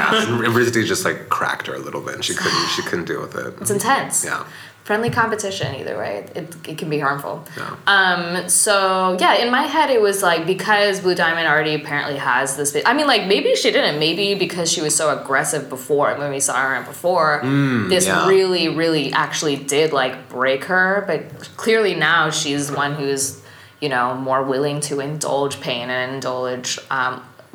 [0.42, 0.44] Yeah,
[0.76, 2.16] and just like cracked her a little bit.
[2.16, 2.68] and She couldn't.
[2.70, 3.54] She couldn't deal with it.
[3.61, 4.24] It's intense.
[4.24, 4.44] Yeah.
[4.85, 7.42] Friendly competition, either way, it, it can be harmful.
[7.57, 7.74] Yeah.
[7.87, 12.59] Um, so yeah, in my head, it was like because Blue Diamond already apparently has
[12.59, 12.76] this.
[12.85, 13.98] I mean, like maybe she didn't.
[13.98, 17.40] Maybe because she was so aggressive before when we saw her before,
[17.88, 18.28] this yeah.
[18.28, 21.04] really, really actually did like break her.
[21.07, 23.40] But clearly now she's one who's
[23.85, 26.79] you know more willing to indulge pain and indulge.
[26.90, 27.23] Um,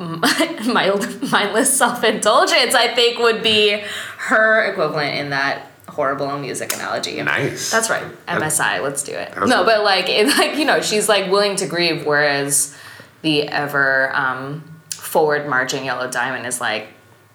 [0.76, 3.82] mild, mindless self-indulgence i think would be
[4.28, 7.70] her equivalent in that horrible music analogy Nice.
[7.70, 11.30] that's right msi let's do it no but like it, like you know she's like
[11.30, 12.74] willing to grieve whereas
[13.20, 16.88] the ever um, forward marching yellow diamond is like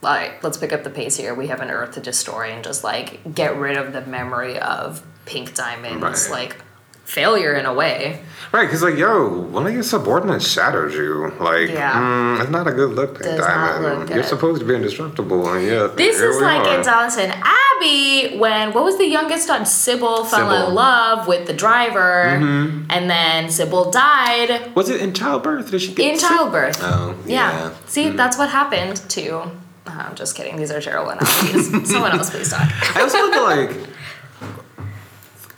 [0.03, 2.63] all right let's pick up the pace here we have an earth to destroy and
[2.63, 6.31] just like get rid of the memory of pink diamond's Right.
[6.49, 6.64] like
[7.05, 11.29] failure in a way Right, because like, yo, one of your subordinates shadows you.
[11.41, 11.91] Like, Yeah.
[11.91, 13.99] mm, it's not a good look, Does not Diamond.
[14.01, 16.75] look You're supposed to be indestructible, and yet This is like are.
[16.77, 19.65] in Downton Abbey when what was the youngest daughter?
[19.65, 20.67] Sybil fell Sybil.
[20.69, 22.85] in love with the driver, mm-hmm.
[22.89, 25.69] and then Sybil died Was it in childbirth?
[25.71, 26.29] Did she get in sick?
[26.29, 26.79] childbirth.
[26.81, 27.51] Oh, Yeah.
[27.51, 27.71] yeah.
[27.87, 28.15] See, hmm.
[28.15, 29.29] that's what happened to.
[29.31, 29.51] oh,
[29.87, 30.55] I'm just kidding.
[30.55, 31.89] These are terrible analogies.
[31.91, 32.69] Someone else, please talk.
[32.95, 33.71] I also at like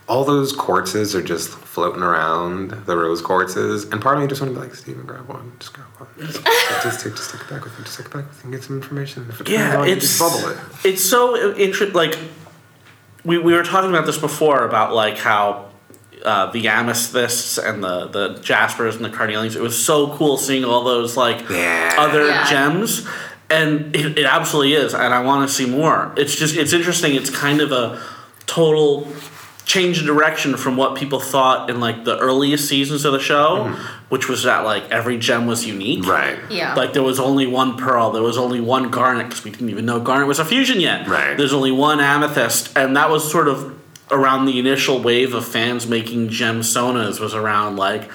[0.07, 4.41] all those quartzes are just floating around the rose quartzes, and part of me just
[4.41, 6.43] want to be like, Steven, grab one, just grab one, just,
[6.83, 8.51] just, take, just take it back with you, just take it back with you, and
[8.53, 9.25] get some information.
[9.29, 10.57] If it's Yeah, going, it's just bubble it.
[10.85, 11.93] It's so interesting.
[11.95, 12.17] Like
[13.25, 15.71] we, we were talking about this before about like how
[16.23, 19.55] uh, the amethysts and the the jaspers and the carnelians.
[19.57, 21.95] It was so cool seeing all those like Yeah.
[21.97, 22.49] other Yeah.
[22.49, 23.05] gems,
[23.49, 24.93] and it, it absolutely is.
[24.93, 26.13] And I want to see more.
[26.15, 27.13] It's just it's interesting.
[27.15, 28.01] It's kind of a
[28.45, 29.07] total
[29.67, 33.65] change in direction from what people thought in like the earliest seasons of the show,
[33.65, 34.05] mm-hmm.
[34.07, 36.07] which was that like every gem was unique.
[36.07, 36.39] Right.
[36.49, 36.73] Yeah.
[36.73, 39.85] Like there was only one pearl, there was only one garnet because we didn't even
[39.85, 41.05] know garnet was a fusion yet.
[41.05, 41.35] Right.
[41.35, 43.77] There's only one amethyst, and that was sort of
[44.09, 47.19] around the initial wave of fans making gem sonas.
[47.19, 48.09] Was around like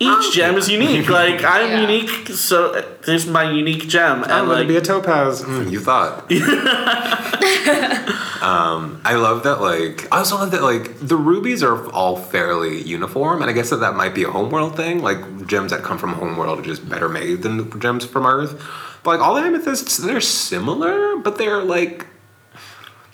[0.00, 1.08] each gem is unique.
[1.20, 1.80] Like I'm Yeah.
[1.82, 5.42] unique, so uh, there's my unique gem, I'm and gonna like be a topaz.
[5.42, 6.30] Mm, you thought.
[8.42, 9.60] um, I love that.
[9.60, 10.62] Like, I also love that.
[10.62, 14.30] Like, the rubies are all fairly uniform, and I guess that that might be a
[14.30, 15.02] homeworld thing.
[15.02, 18.60] Like, gems that come from homeworld are just better made than the gems from Earth.
[19.02, 22.06] But like all the amethysts, they're similar, but they're like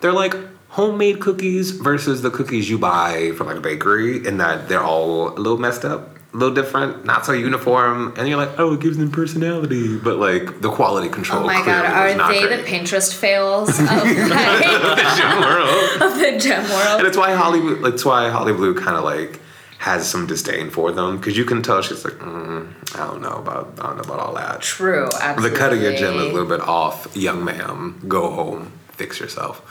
[0.00, 0.34] they're like
[0.70, 5.28] homemade cookies versus the cookies you buy from like a bakery, in that they're all
[5.30, 6.15] a little messed up.
[6.36, 10.18] A little different, not so uniform, and you're like, oh, it gives them personality, but
[10.18, 11.44] like the quality control.
[11.44, 12.56] Oh my god, are not they great.
[12.58, 16.02] the Pinterest fails of, like, Gem world.
[16.02, 19.40] of the gem world, And it's why Holly, that's why Holly Blue kind of like
[19.78, 23.36] has some disdain for them because you can tell she's like, mm, I don't know
[23.36, 24.60] about, I don't know about all that.
[24.60, 25.50] True, absolutely.
[25.50, 28.02] The cut of your gem is a little bit off, young ma'am.
[28.08, 29.62] Go home, fix yourself.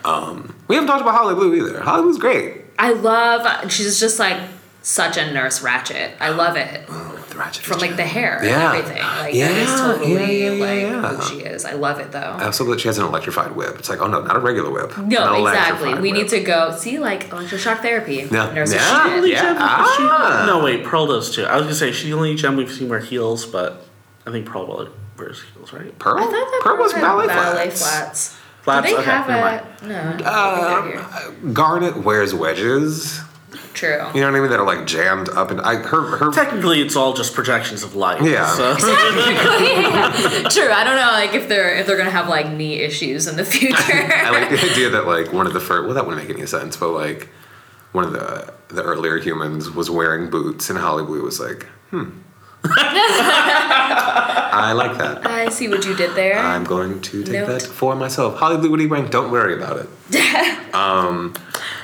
[0.04, 1.80] um, we haven't talked about Holly Blue either.
[1.80, 2.64] Holly Blue's great.
[2.76, 3.70] I love.
[3.70, 4.40] She's just like
[4.82, 6.12] such a nurse Ratched.
[6.20, 6.88] I love it.
[7.36, 7.64] Ratchet.
[7.64, 8.72] from like the hair Yeah.
[8.74, 9.02] and everything.
[9.02, 11.14] Like Yeah, that is totally yeah, yeah, yeah, like yeah.
[11.16, 11.64] who she is.
[11.64, 12.18] I love it though.
[12.18, 13.76] I also love that she has an electrified whip.
[13.78, 14.96] It's like, oh no, not a regular whip.
[14.96, 15.90] an no, exactly.
[15.90, 18.26] electrified We need to go see like electroshock therapy.
[18.30, 18.52] Yeah.
[18.52, 19.20] Nurse Yeah.
[19.20, 19.28] shit.
[19.30, 19.52] Yeah.
[19.52, 20.44] Is she- Ah.
[20.48, 21.44] no, wait, Pearl does too.
[21.44, 23.84] I was gonna say she's the only gem we've seen wear heels, but
[24.26, 25.96] I think Pearl will- wears heels, right?
[26.00, 26.18] Pearl.
[26.18, 27.82] I thought that Pearl was ballet, ballet flats.
[27.82, 28.34] flats.
[28.62, 28.88] Flats?
[28.88, 29.94] Do they Okay, have a no?
[29.94, 31.06] I don't think they're here.
[31.44, 33.20] Um, Garnet wears wedges.
[33.78, 34.10] True.
[34.12, 34.50] You know what I mean?
[34.50, 36.32] That are like jammed up and I her her.
[36.32, 38.20] Technically, it's all just projections of light.
[38.20, 38.52] Yeah.
[38.56, 38.74] So.
[38.76, 38.88] True.
[40.72, 43.44] I don't know, like if they're if they're gonna have like knee issues in the
[43.44, 43.76] future.
[44.12, 45.84] I like the idea that like one of the first.
[45.84, 47.28] Well, that wouldn't make any sense, but like
[47.92, 52.10] one of the the earlier humans was wearing boots, and Holly Blue was like, hmm.
[54.60, 55.24] I like that.
[55.24, 56.36] I see what you did there.
[56.36, 57.46] I'm going to take Note.
[57.46, 58.38] that for myself.
[58.38, 59.08] Holly Blue, what are you wearing?
[59.08, 60.74] Don't worry about it.
[60.74, 61.34] Um,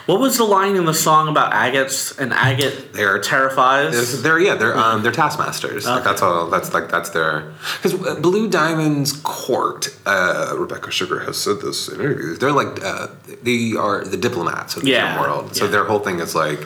[0.07, 4.23] What was the line in the song about agates and agate They're terrifies?
[4.23, 5.87] They're yeah, they're um, they're taskmasters.
[5.87, 6.51] Like that's all.
[6.51, 9.89] That's like that's their because Blue Diamond's court.
[10.05, 12.39] Uh, Rebecca Sugar has said this in interviews.
[12.39, 13.09] They're like uh,
[13.43, 15.57] they are the diplomats of the Yeah, world.
[15.57, 15.71] So yeah.
[15.71, 16.61] their whole thing is like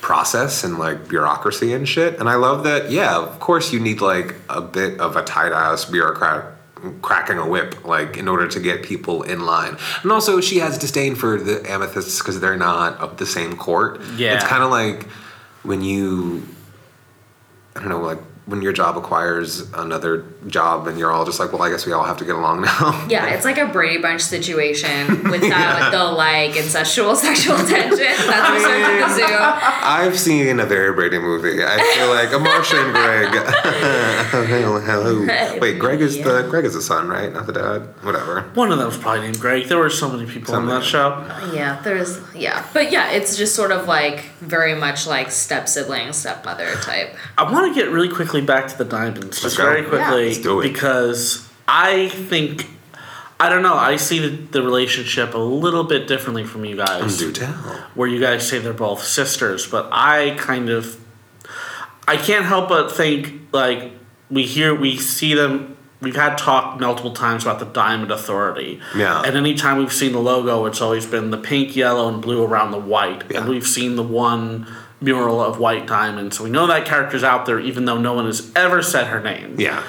[0.00, 2.20] process and like bureaucracy and shit.
[2.20, 2.92] And I love that.
[2.92, 6.54] Yeah, of course you need like a bit of a tight ass bureaucrat
[7.02, 10.78] cracking a whip like in order to get people in line and also she has
[10.78, 14.34] disdain for the amethysts because they're not of the same court Yeah.
[14.34, 15.04] it's kind of like
[15.62, 16.46] when you
[17.76, 21.52] I don't know, like when your job acquires another job and you're all just like,
[21.52, 23.06] well, I guess we all have to get along now.
[23.10, 28.84] yeah, it's like a Brady Bunch situation without the like incestual sexual tension that's reserved
[28.84, 29.26] at the zoo.
[29.28, 31.62] I've seen a very Brady movie.
[31.62, 34.46] I feel like a Marsha and Greg.
[34.48, 35.58] hello, hello.
[35.60, 37.30] Wait, Greg is the Greg is the son, right?
[37.30, 37.80] Not the dad.
[38.02, 38.42] Whatever.
[38.54, 39.66] One of them was probably named Greg.
[39.68, 41.22] There were so many people on that show.
[41.52, 46.14] Yeah, there's yeah, but yeah, it's just sort of like very much like step sibling,
[46.14, 47.14] stepmother type.
[47.36, 49.88] I want to get really quickly back to the diamonds, just very Yeah.
[49.88, 50.62] quickly, it.
[50.62, 52.66] because I think
[53.40, 53.74] I don't know.
[53.74, 57.18] I see the, the relationship a little bit differently from you guys.
[57.18, 57.52] Do tell.
[57.94, 60.96] where you guys say they're both sisters, but I kind of
[62.08, 63.92] I can't help but think like
[64.30, 68.80] we hear we see them we've had talk multiple times about the Diamond Authority.
[68.96, 69.22] Yeah.
[69.24, 72.72] And anytime we've seen the logo it's always been the pink, yellow, and blue around
[72.72, 73.22] the white.
[73.30, 73.40] Yeah.
[73.40, 74.66] And we've seen the one
[75.00, 76.34] mural of white diamond.
[76.34, 79.20] So we know that character's out there even though no one has ever said her
[79.20, 79.56] name.
[79.58, 79.82] Yeah.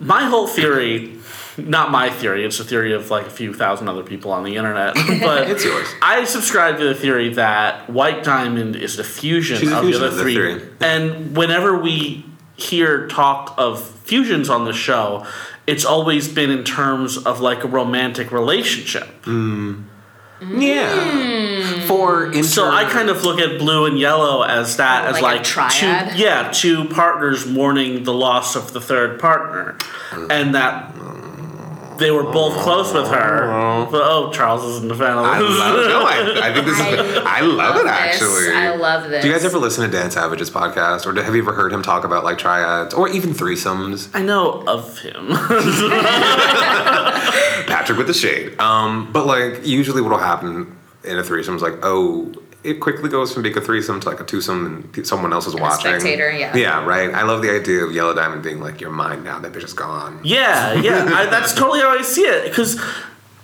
[0.00, 1.16] My whole theory,
[1.56, 4.56] not my theory, it's a theory of like a few thousand other people on the
[4.56, 5.88] internet, but It's yours.
[6.02, 10.06] I subscribe to the theory that White Diamond is the fusion She's of fusion the
[10.08, 10.34] other of the three.
[10.58, 10.68] three.
[10.80, 12.24] And whenever we
[12.56, 15.24] hear talk of fusions on the show,
[15.66, 19.06] it's always been in terms of like a romantic relationship.
[19.24, 19.82] Hmm.
[20.40, 20.60] Hmm.
[20.60, 21.67] Yeah.
[21.88, 25.14] For inter- So I kind of look at blue and yellow as that Oh, as
[25.20, 26.12] like a like, triad?
[26.12, 29.76] two yeah two partners mourning the loss of the third partner,
[30.30, 30.94] and that
[31.98, 33.86] they were both close with her.
[33.90, 35.58] But oh, Charles isn't a fan of I this.
[35.58, 37.92] love no, I, I think this is I love it this.
[37.92, 38.52] actually.
[38.54, 39.22] I love this.
[39.22, 41.82] Do you guys ever listen to Dan Savage's podcast, or have you ever heard him
[41.82, 44.10] talk about like triads or even threesomes?
[44.14, 45.26] I know of him.
[47.66, 48.58] Patrick with the shade.
[48.60, 52.32] Um, but like usually what'll happen in a threesome is like, oh,
[52.64, 55.54] it quickly goes from being a threesome to like a twosome and someone else is
[55.54, 55.90] watching.
[55.90, 56.56] spectator, yeah.
[56.56, 57.12] Yeah, right.
[57.14, 59.38] I love the idea of Yellow Diamond being like, you're mine now.
[59.38, 60.20] That bitch is gone.
[60.24, 62.80] yeah, yeah, I, that's totally how I see it because.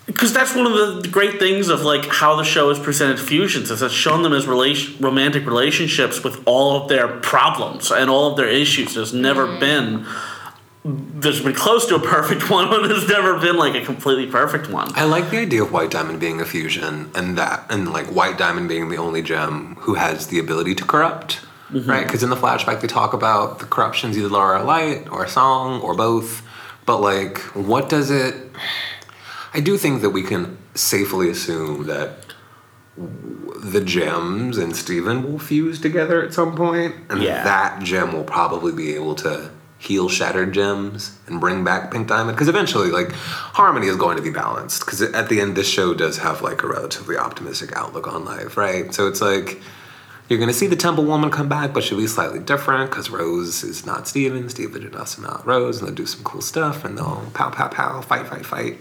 [0.06, 3.70] Because that's one of the great things of like how the show has presented fusions
[3.70, 8.30] is it's shown them as relation, romantic relationships with all of their problems and all
[8.30, 8.92] of their issues.
[8.92, 9.60] There's never mm-hmm.
[9.60, 10.06] been
[10.85, 14.68] there's been close to a perfect one, but there's never been like a completely perfect
[14.68, 14.90] one.
[14.94, 18.37] I like the idea of White Diamond being a fusion, and that, and like White
[18.37, 21.88] Diamond being the only gem who has the ability to corrupt, mm-hmm.
[21.88, 22.07] right?
[22.07, 25.81] Because in the flashback they talk about the corruptions either are a light or song
[25.81, 26.42] or both.
[26.87, 28.35] But like, what does it?
[29.55, 32.27] I do think that we can safely assume that
[32.97, 37.42] the gems and Steven will fuse together at some point, and Yeah.
[37.42, 39.51] that gem will probably be able to
[39.85, 42.37] heal shattered gems and bring back Pink Diamond.
[42.37, 44.85] Because eventually, like, harmony is going to be balanced.
[44.85, 48.57] Because at the end, this show does have like a relatively optimistic outlook on life,
[48.57, 48.92] right?
[48.94, 49.61] So it's like
[50.29, 53.62] you're gonna see the Temple Woman come back, but she'll be slightly different because Rose
[53.62, 57.31] is not Steven, Steven is not Rose, and they'll do some cool stuff, and they'll
[57.35, 58.79] pow pow pow, fight fight fight.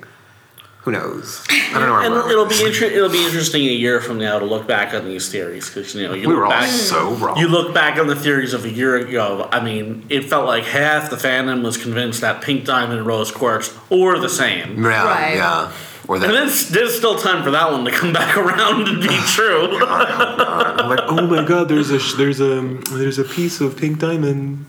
[0.84, 1.46] Who knows?
[1.50, 1.92] I don't know.
[1.94, 4.68] Where I'm And it'll be inter- it'll be interesting a year from now to look
[4.68, 7.38] back on these theories because you know you We look were all back so wrong.
[7.38, 9.48] You look back on the theories of a year ago.
[9.52, 13.32] I mean, it felt like half the fandom was convinced that Pink Diamond and Rose
[13.32, 14.84] Quartz were the same.
[14.84, 15.36] Yeah, Right.
[15.38, 15.72] yeah.
[16.06, 16.26] Or that.
[16.30, 19.70] And there's, there's still time for that one to come back around and be true.
[19.86, 22.60] I'm like, oh my god, there's a sh- there's a
[22.92, 24.66] there's a piece of pink diamond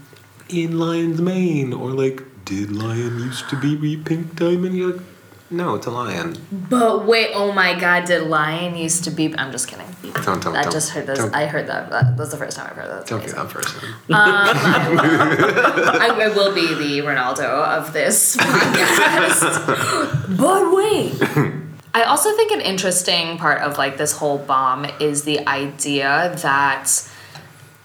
[0.48, 4.76] in lion's mane or like did lion used to be re- pink diamond?
[4.76, 5.02] You're like,
[5.56, 6.36] no, it's a lion.
[6.50, 9.34] But wait, oh my god, did lion used to be?
[9.36, 9.86] I'm just kidding.
[10.24, 10.72] Don't don't I don't.
[10.72, 11.18] just heard this.
[11.18, 11.90] Don't, I heard that.
[11.90, 12.16] that.
[12.16, 13.06] That's the first time I've heard that.
[13.06, 13.84] don't be that person.
[13.84, 20.36] Um, I, I will be the Ronaldo of this podcast.
[20.36, 21.14] but wait.
[21.94, 27.08] I also think an interesting part of like this whole bomb is the idea that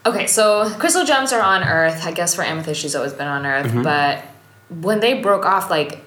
[0.05, 2.05] okay, so crystal gems are on Earth.
[2.05, 3.83] I guess for Amethyst, she's always been on Earth, mm-hmm.
[3.83, 4.25] but
[4.69, 6.03] when they broke off, like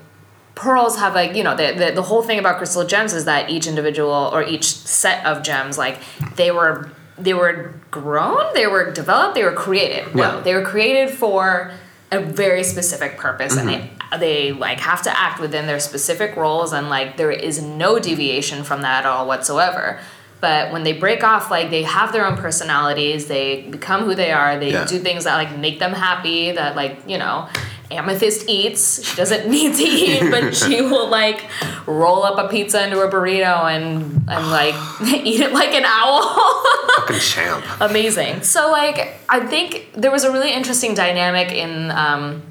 [0.55, 3.51] pearls have like you know the, the the whole thing about crystal gems is that
[3.51, 5.99] each individual or each set of gems like
[6.37, 10.15] they were they were grown, they were developed, they were created.
[10.15, 10.41] No, Yeah.
[10.41, 11.71] they were created for
[12.11, 14.21] a very specific purpose and they mm-hmm.
[14.21, 18.65] they like have to act within their specific roles and like there is no deviation
[18.65, 20.01] from that at all whatsoever.
[20.41, 24.33] But when they break off, like they have their own personalities, they become who they
[24.33, 24.85] are, they Yeah.
[24.85, 27.49] do things that like make them happy, that like, you know,
[27.93, 29.05] Amethyst eats.
[29.05, 31.49] She doesn't need to eat, but she will like
[31.87, 34.75] roll up a pizza into a burrito and and like
[35.25, 36.65] eat it like an owl.
[36.97, 37.65] Fucking champ.
[37.81, 38.43] Amazing.
[38.43, 42.43] So like I think there was a really interesting dynamic in um,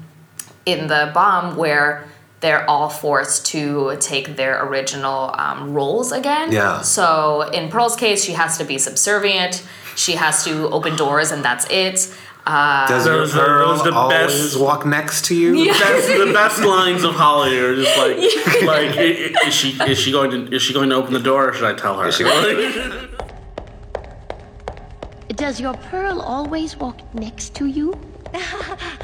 [0.66, 2.08] in the bomb where
[2.40, 6.50] they're all forced to take their original um, roles again.
[6.50, 6.82] Yeah.
[6.82, 9.64] So in Pearl's case, she has to be subservient.
[9.94, 12.12] She has to open doors, and that's it.
[12.44, 14.18] Uh, Does your Those pearl those the always
[14.52, 15.54] best- walk next to you?
[15.54, 15.74] Yeah.
[15.78, 18.16] That's the best lines of Holly are just like
[18.64, 21.20] like i- i- is she is she going to is she going to open the
[21.20, 22.08] door or should I tell her?
[22.08, 22.24] Is she-
[25.36, 27.94] Does your pearl always walk next to you?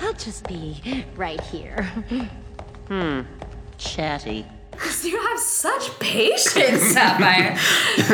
[0.01, 1.85] I'll just be right here.
[2.89, 3.21] Hmm.
[3.79, 4.45] Chatty.
[4.79, 7.57] Because you have such patience, Sapphire.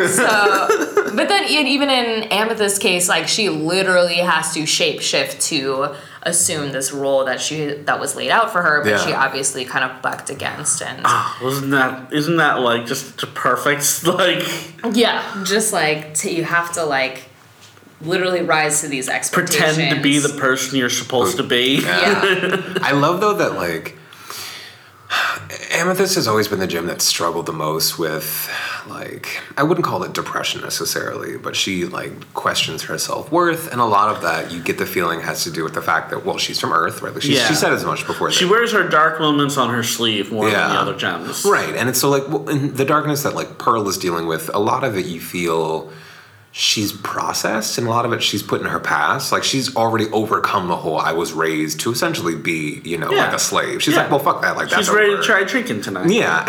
[0.09, 6.73] so, but then even in Amethyst's case, like she literally has to shapeshift to assume
[6.73, 9.07] this role that she that was laid out for her, but Yeah.
[9.07, 13.27] she obviously kind of bucked against and ah, Wasn't that isn't that like just a
[13.27, 14.43] perfect like
[14.97, 17.25] yeah, just like to, you have to like
[18.01, 19.75] literally rise to these expectations.
[19.77, 21.81] pretend to be the person you're supposed to be?
[21.83, 22.21] yeah.
[22.81, 23.99] I love though that like
[25.73, 28.51] Amethyst has always been the gym that struggled the most with
[28.87, 33.81] like I wouldn't call it depression necessarily, but she like questions her self worth, and
[33.81, 36.25] a lot of that you get the feeling has to do with the fact that
[36.25, 37.13] well she's from Earth, right?
[37.13, 37.47] Like she, Yeah.
[37.49, 38.31] she said as much before.
[38.31, 41.45] She that- wears her dark moments on her sleeve more than the other gems.
[41.45, 44.51] Right, and it's so like well, in the darkness that like Pearl is dealing with.
[44.55, 45.91] A lot of it you feel
[46.57, 49.33] she's processed, and a lot of it she's put in her past.
[49.33, 53.25] Like she's already overcome the whole "I was raised to essentially be," you know, Yeah.
[53.25, 53.83] like a slave.
[53.83, 54.03] She's Yeah.
[54.03, 55.21] like, "Well, fuck that." Like that's She's ready over.
[55.21, 56.11] to try drinking tonight.
[56.11, 56.45] Yeah.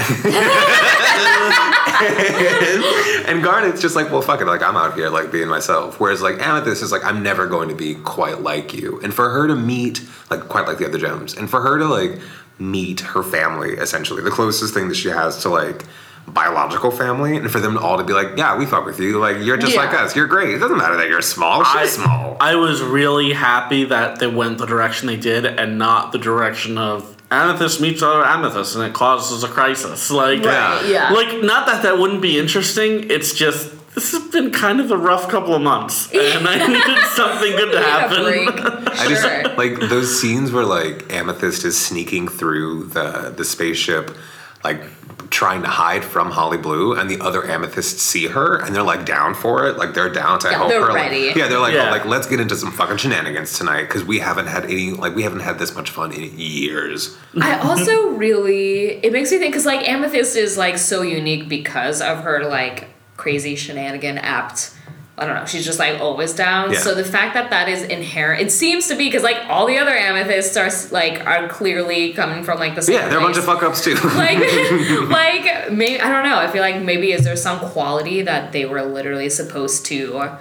[2.01, 4.45] and, and Garnet's just like, well, fuck it.
[4.45, 5.99] Like, I'm out here, like, being myself.
[5.99, 8.99] Whereas, like, Amethyst is like, I'm never going to be quite like you.
[9.01, 11.85] And for her to meet, like, quite like the other gems, and for her to,
[11.85, 12.19] like,
[12.59, 15.85] meet her family, essentially, the closest thing that she has to, like,
[16.27, 19.19] biological family, and for them all to be like, yeah, we fuck with you.
[19.19, 19.81] Like, you're just Yeah.
[19.85, 20.15] like us.
[20.15, 20.49] You're great.
[20.55, 21.63] It doesn't matter that you're small.
[21.63, 22.37] She's I, small.
[22.39, 26.77] I was really happy that they went the direction they did and not the direction
[26.77, 30.09] of Amethyst meets other Amethyst and it causes a crisis.
[30.11, 31.11] Like, Right, yeah.
[31.11, 33.09] like not that that wouldn't be interesting.
[33.09, 37.03] It's just this has been kind of a rough couple of months, and I needed
[37.13, 38.23] something good to happen.
[38.23, 38.49] break.
[38.99, 39.23] I just
[39.57, 44.15] like those scenes where like Amethyst is sneaking through the the spaceship,
[44.63, 44.81] like
[45.29, 49.05] trying to hide from Holly Blue, and the other Amethysts see her and they're like
[49.05, 49.77] down for it.
[49.77, 50.93] Like they're down to Yeah, help they're her.
[50.93, 51.87] like- yeah, they're like, Yeah.
[51.87, 55.15] oh, like let's get into some fucking shenanigans tonight because we haven't had any like
[55.15, 57.17] we haven't had this much fun in years.
[57.41, 62.01] I also really it makes me think because like Amethyst is like so unique because
[62.01, 64.71] of her like crazy shenanigan apt.
[65.17, 65.45] I don't know.
[65.45, 66.73] She's just like always down.
[66.73, 66.79] Yeah.
[66.79, 69.77] So the fact that that is inherent, it seems to be because like all the
[69.77, 73.37] other amethysts are like are clearly coming from like the same Yeah, they're a bunch
[73.37, 73.93] of fuck ups too.
[74.15, 74.39] like
[75.09, 76.37] like maybe I don't know.
[76.37, 80.31] I feel like maybe is there some quality that they were literally supposed to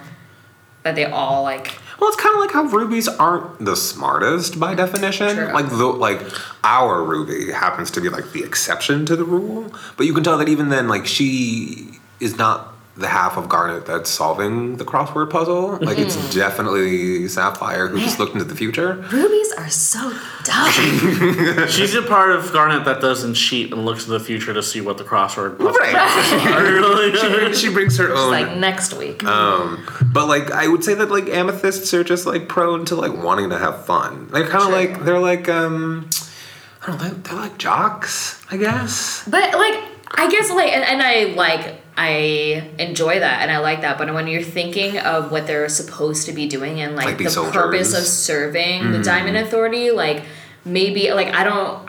[0.83, 4.75] that they all like Well, it's kind of like how rubies aren't the smartest by
[4.75, 5.37] definition.
[5.37, 5.53] True.
[5.53, 6.21] Like the like
[6.65, 10.37] our ruby happens to be like the exception to the rule, but you can tell
[10.37, 15.29] that even then, like she is not the half of Garnet that's solving the crossword
[15.29, 15.77] puzzle.
[15.81, 18.93] Like it's definitely Sapphire who just looked into the future.
[19.11, 20.71] rubies are so dumb.
[21.67, 24.79] She's a part of Garnet that doesn't cheat and looks to the future to see
[24.79, 27.53] what the crossword puzzle Right.
[27.53, 28.31] she, she brings her own.
[28.31, 29.23] like next week.
[29.25, 33.13] Um, but like I would say that like amethysts are just like prone to like
[33.13, 34.27] wanting to have fun.
[34.31, 34.75] They're kind of True.
[34.95, 36.09] like they're like um
[36.81, 39.27] I don't know they're, they're like jocks I guess.
[39.27, 43.81] But like, I guess like, and, and I like I enjoy that and I like
[43.81, 43.97] that.
[43.97, 47.23] But when you're thinking of what they're supposed to be doing and like, Like the
[47.25, 49.03] these purpose of serving the Mhm.
[49.05, 50.23] Diamond Authority, like
[50.65, 51.85] maybe like I don't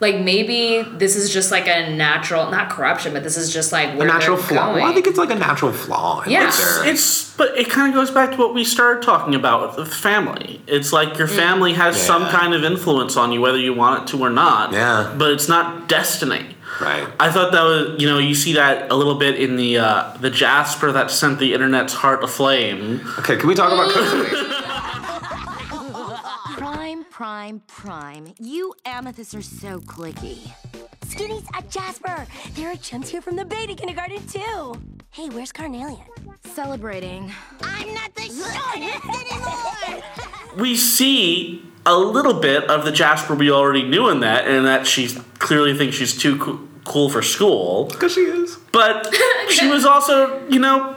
[0.00, 3.88] like maybe this is just like a natural not corruption, but this is just like
[3.98, 4.66] A natural flaw.
[4.66, 4.82] going.
[4.84, 6.20] Well, I think it's like a natural flaw.
[6.20, 6.44] in Yeah.
[6.44, 6.54] what
[6.84, 9.76] they're- It's but it kind of goes back to what we started talking about with
[9.76, 10.60] the family.
[10.68, 14.06] It's like your family has some kind of influence on you, whether you want it
[14.12, 14.72] to or not.
[14.72, 15.08] Yeah.
[15.16, 16.54] But it's not destiny.
[16.80, 17.08] Right.
[17.20, 20.16] I thought that was you know you see that a little bit in the uh,
[20.18, 23.00] the Jasper that sent the internet's heart aflame.
[23.18, 24.44] Okay, can we talk about Coach?
[26.56, 28.34] Prime, prime, prime.
[28.38, 30.50] You amethysts are so clicky.
[31.06, 32.26] Skinny's at Jasper.
[32.54, 34.74] There are chums here from the baby kindergarten too.
[35.10, 35.98] Hey, where's Carnelian?
[36.44, 37.32] Celebrating.
[37.62, 40.02] I'm not the shortest anymore.
[40.56, 44.86] We see a little bit of the Jasper we already knew in that, and that
[44.88, 45.06] she
[45.38, 47.84] clearly thinks she's too coo- cool for school.
[47.86, 48.56] Because she is.
[48.72, 49.14] But
[49.50, 50.96] she was also, you know,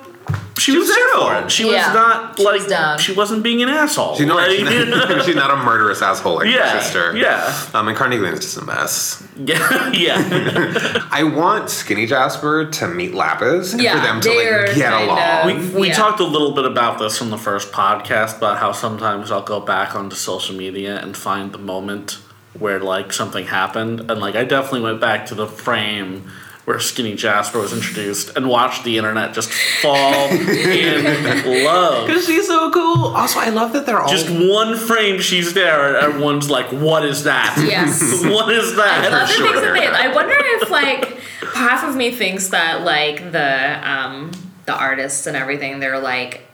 [0.57, 1.51] she, was, was there for it.
[1.51, 1.87] She Yeah.
[1.87, 4.15] was not She like was she wasn't being an asshole.
[4.15, 7.17] She's not, Like, she's not a murderous asshole like Yeah, her sister.
[7.17, 7.51] yeah.
[7.73, 9.23] Um, and Carnelian's just a mess.
[9.37, 11.07] yeah, yeah.
[11.11, 15.19] I want Skinny Jasper to meet Lapis and Yeah, for them to like get along.
[15.19, 15.93] of- We, we Yeah.
[15.95, 19.59] talked a little bit about this from the first podcast about how sometimes I'll go
[19.61, 22.19] back onto social media and find the moment
[22.57, 26.29] where like something happened, and like I definitely went back to the frame
[26.65, 32.05] where Skinny Jasper was introduced and watched the internet just fall in love.
[32.05, 33.07] Because she's so cool.
[33.07, 37.03] Also, I love that they're all Just one frame, she's there, and everyone's like, "What
[37.03, 37.57] is that?
[37.67, 37.99] Yes.
[38.23, 39.87] what is that?" I love the sure things that they're they.
[39.87, 39.99] not.
[39.99, 41.17] I wonder if like
[41.53, 44.31] half of me thinks that like the um
[44.65, 46.47] the artists and everything they're like.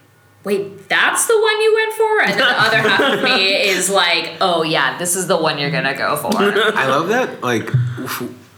[0.43, 2.21] Wait, that's the one you went for?
[2.21, 5.57] And then the other half of me is like, oh yeah, this is the one
[5.57, 6.29] you're gonna go for.
[6.37, 7.41] I love that.
[7.43, 7.69] Like,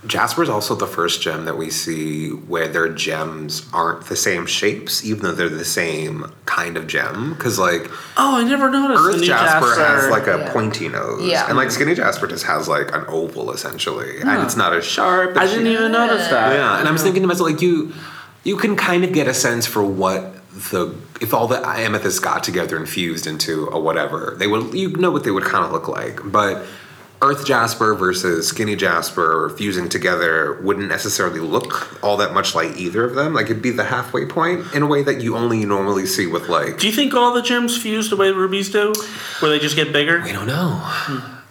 [0.06, 5.04] Jasper's also the first gem that we see where their gems aren't the same shapes,
[5.04, 7.34] even though they're the same kind of gem.
[7.34, 9.02] Because like oh, I never noticed.
[9.04, 10.54] Earth new Jasper, has like a Yeah.
[10.54, 11.48] pointy nose, Yeah.
[11.48, 15.36] and like Skinny Jasper just has like an oval essentially, and it's not as sharp.
[15.36, 16.54] I didn't she- even notice that.
[16.54, 17.94] Yeah, and I was thinking to myself, like you,
[18.44, 20.36] you can kind of get a sense for what
[20.72, 20.88] the
[21.22, 25.12] if all the amethysts got together and fused into a whatever, they would you know
[25.12, 26.66] what they would kind of look like, but.
[27.22, 33.04] Earth Jasper versus Skinny Jasper fusing together wouldn't necessarily look all that much like either
[33.04, 33.34] of them.
[33.34, 36.48] Like it'd be the halfway point in a way that you only normally see with
[36.48, 38.94] like Do you think all the gems fuse the way rubies do,
[39.42, 40.22] where they just get bigger?
[40.22, 40.80] I don't know.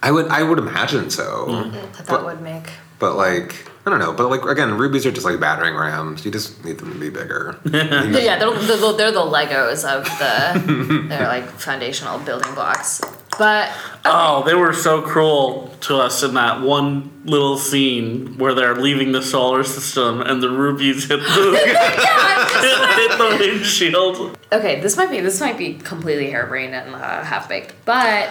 [0.02, 1.46] I would I would imagine so.
[1.48, 1.72] Mm.
[1.72, 2.70] that that would make.
[2.98, 4.12] But like, I don't know.
[4.12, 6.24] But like, again, rubies are just like battering rams.
[6.24, 7.58] You just need them to be bigger.
[7.72, 11.06] Yeah, they're, they're, they're the Legos of the.
[11.08, 13.00] they're like foundational building blocks.
[13.38, 13.70] But
[14.04, 19.12] Oh, they were so cruel to us in that one little scene where they're leaving
[19.12, 21.24] the solar system and the rubies hit the,
[22.96, 24.36] hit the windshield.
[24.52, 28.28] okay, this might be this might be completely harebrained and uh, half baked, but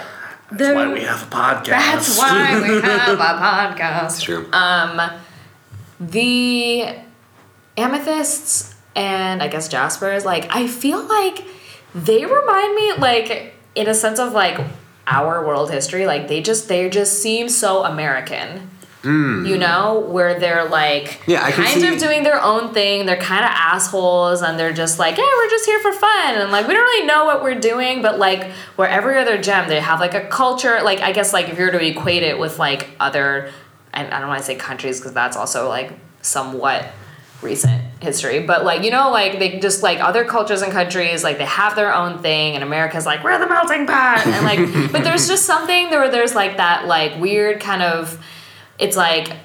[0.52, 1.68] the, That's why we have a podcast.
[1.68, 4.06] That's why we have a podcast.
[4.06, 4.50] It's true.
[6.00, 6.96] The
[7.78, 11.46] amethysts and I guess jaspers, like I feel like
[11.94, 14.60] they remind me like in a sense of like
[15.06, 18.72] our world history, like they just they just seem so American.
[19.04, 19.48] Mm.
[19.48, 23.06] You know, where they're like Yeah, I kind of doing their own thing.
[23.06, 26.36] They're kind of assholes and they're just like, yeah, we're just here for fun.
[26.36, 28.02] And like, we don't really know what we're doing.
[28.02, 30.82] But like, where every other gem, they have like a culture.
[30.82, 33.52] Like, I guess, like, if you were to equate it with like other,
[34.04, 35.92] and I don't want to say countries because that's also like
[36.22, 36.86] somewhat
[37.42, 38.46] recent history.
[38.46, 41.76] But like, you know, like, they just like other cultures and countries, like, they have
[41.76, 42.56] their own thing.
[42.56, 44.26] And America's like, we're the melting pot.
[44.26, 48.24] And like, but there's just something there where there's like that like weird kind of,
[48.80, 49.36] it's like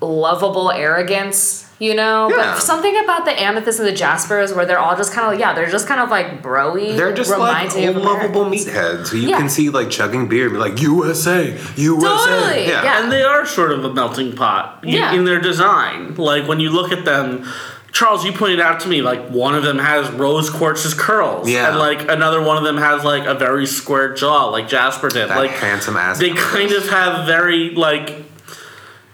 [0.00, 2.28] lovable arrogance, you know?
[2.30, 2.36] Yeah.
[2.54, 5.52] But something about the amethyst and the jaspers where they're all just kind of, yeah,
[5.52, 6.96] they're just kind of like broy.
[6.96, 9.38] They're just like me lovable meatheads who you Yeah.
[9.38, 12.06] can see like chugging beer and be like, USA, USA.
[12.06, 13.02] Totally, yeah.
[13.02, 15.12] And they are sort of a melting pot Yeah.
[15.12, 16.14] in their design.
[16.14, 17.46] Like when you look at them,
[17.90, 21.68] Charles, you pointed out to me like one of them has rose quartz's curls, Yeah.
[21.70, 25.28] and like another one of them has like a very square jaw, like Jasper did.
[25.28, 26.18] That like handsome ass.
[26.18, 28.24] they kind of have very like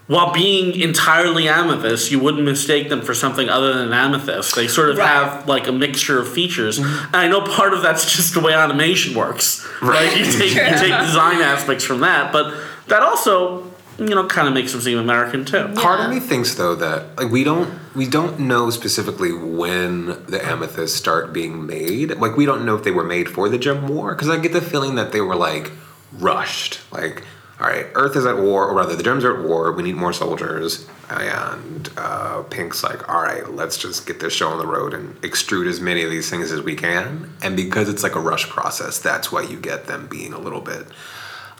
[0.09, 4.57] while being entirely amethyst you wouldn't mistake them for something other than amethyst.
[4.57, 5.07] They sort of Right.
[5.07, 6.79] have like a mixture of features.
[6.81, 7.05] Mm-hmm.
[7.15, 10.11] And i know part of that's just the way animation works right?
[10.19, 12.53] You take, you take design aspects from that but
[12.89, 13.65] that also
[13.99, 15.69] you know kind of makes them seem american too.
[15.75, 20.41] Part of me thinks though that like we don't we don't know specifically when the
[20.45, 22.13] amethysts start being made.
[22.17, 24.53] Like we don't know if they were made for the gem war because I get
[24.53, 25.73] the feeling that they were like
[26.13, 26.81] rushed.
[26.93, 27.25] Like
[27.61, 29.73] all right, Earth is at war, or rather, the Gems are at war.
[29.73, 30.87] We need more soldiers.
[31.11, 35.21] And uh, Pink's like, all right, let's just get this show on the road and
[35.23, 37.33] extrude as many of these things as we can.
[37.43, 40.61] And because it's like a rush process, that's why you get them being a little
[40.61, 40.87] bit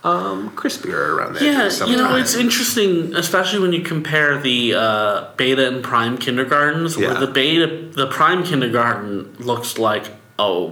[0.03, 5.31] um, crispier around the Yeah, you know, it's interesting, especially when you compare the uh,
[5.35, 7.19] beta and prime kindergartens, where Yeah.
[7.19, 10.05] the beta, the prime kindergarten looks like
[10.37, 10.69] a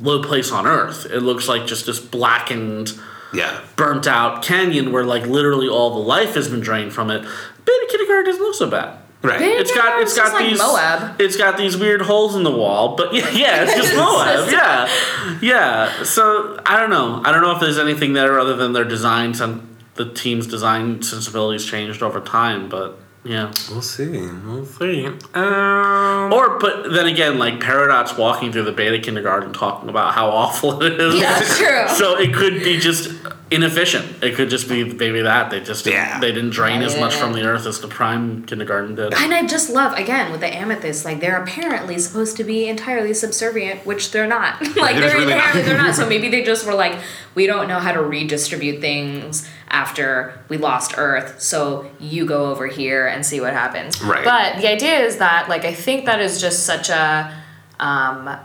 [0.00, 1.06] low place on Earth.
[1.06, 2.98] It looks like just this blackened,
[3.32, 7.22] yeah, burnt out canyon where like literally all the life has been drained from it.
[7.22, 8.98] Beta kindergarten doesn't look so bad.
[9.22, 9.38] Right.
[9.38, 11.20] Beta It's got it's got kindergarten's these like Moab.
[11.20, 14.50] it's got these weird holes in the wall, but yeah, yeah, it's just Moab.
[14.50, 16.02] Yeah, yeah.
[16.04, 17.22] So I don't know.
[17.24, 21.02] I don't know if there's anything there other than their designs and the team's design
[21.02, 23.52] sensibilities changed over time, but yeah.
[23.70, 24.08] We'll see.
[24.08, 25.06] We'll see.
[25.34, 30.28] Um, Or, but then again, like Peridot walking through the beta kindergarten talking about how
[30.30, 31.20] awful it is.
[31.20, 31.86] Yeah, true.
[31.96, 33.10] So it could be just
[33.50, 34.22] inefficient.
[34.22, 36.20] It could just be maybe that they just Yeah.
[36.20, 39.12] they didn't drain as much from the earth as the prime kindergarten did.
[39.14, 43.12] And I just love again with the amethyst, like they're apparently supposed to be entirely
[43.12, 44.60] subservient, which they're not.
[44.76, 45.38] like They're they're really not.
[45.38, 45.94] apparently they're not.
[45.96, 46.96] So maybe they just were like,
[47.34, 52.66] we don't know how to redistribute things after we lost Earth, so you go over
[52.66, 54.00] here and see what happens.
[54.02, 54.24] Right.
[54.24, 57.32] But the idea is that like I think that is just such a
[57.80, 58.36] um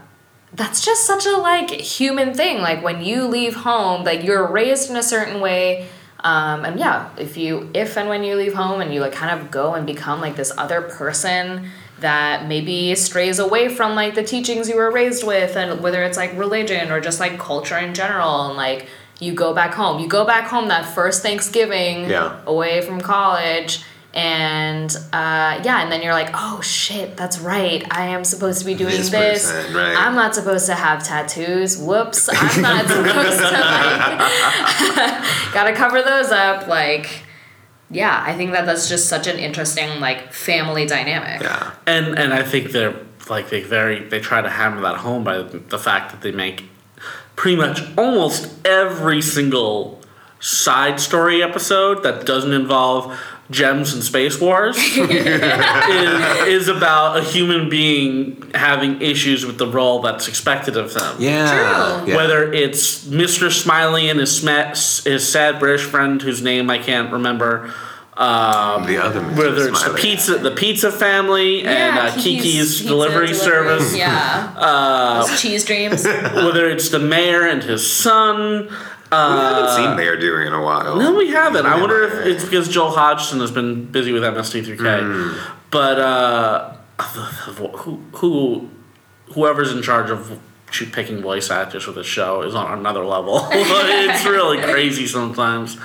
[0.55, 2.59] that's just such a like human thing.
[2.61, 5.87] Like when you leave home, like you're raised in a certain way.
[6.21, 9.39] Um, and yeah, if you if and when you leave home and you like kind
[9.39, 11.67] of go and become like this other person
[11.99, 16.17] that maybe strays away from like the teachings you were raised with and whether it's
[16.17, 18.87] like religion or just like culture in general and like
[19.19, 19.99] you go back home.
[20.01, 22.39] You go back home that first Thanksgiving Yeah.
[22.45, 23.83] away from college
[24.15, 27.83] and uh, yeah and then you're like oh shit that's right.
[27.91, 29.95] I am supposed to be doing This this, person, right.
[29.97, 31.77] i'm not supposed to have tattoos.
[31.77, 34.19] Whoops i'm not supposed to like
[35.53, 36.67] gotta cover those up.
[36.67, 37.23] Like
[37.91, 41.41] yeah i think that that's just such an interesting like family dynamic.
[41.41, 41.71] Yeah.
[41.85, 42.95] and and I think they're
[43.29, 46.65] like they very they try to hammer that home by the fact that they make
[47.35, 50.01] pretty much almost every single
[50.39, 53.19] side story episode that doesn't involve
[53.51, 60.01] gems and space wars is, is about a human being having issues with the role
[60.01, 61.15] that's expected of them.
[61.19, 61.99] Yeah.
[62.01, 62.09] True.
[62.11, 62.15] yeah.
[62.17, 63.51] Whether it's Mr.
[63.51, 64.39] Smiley and his,
[65.03, 67.71] his sad British friend whose name I can't remember.
[68.17, 69.37] Um, The other Mr.
[69.37, 73.95] whether it's the pizza, the pizza family, and uh, Kiki's, pizza delivery, service.
[73.95, 78.69] yeah Uh, cheese dreams whether it's the mayor and his son.
[79.33, 80.95] We haven't Uh, seen Mayor Dewey in a while.
[80.97, 81.65] no, we haven't.
[81.65, 85.01] I wonder if it's because Joel Hodgson has been busy with MST3K.
[85.01, 85.51] Hmm.
[85.71, 88.69] But uh, who, who,
[89.33, 90.39] whoever's in charge of
[90.91, 93.47] picking voice actors for the show is on another level.
[93.51, 95.77] it's really crazy sometimes.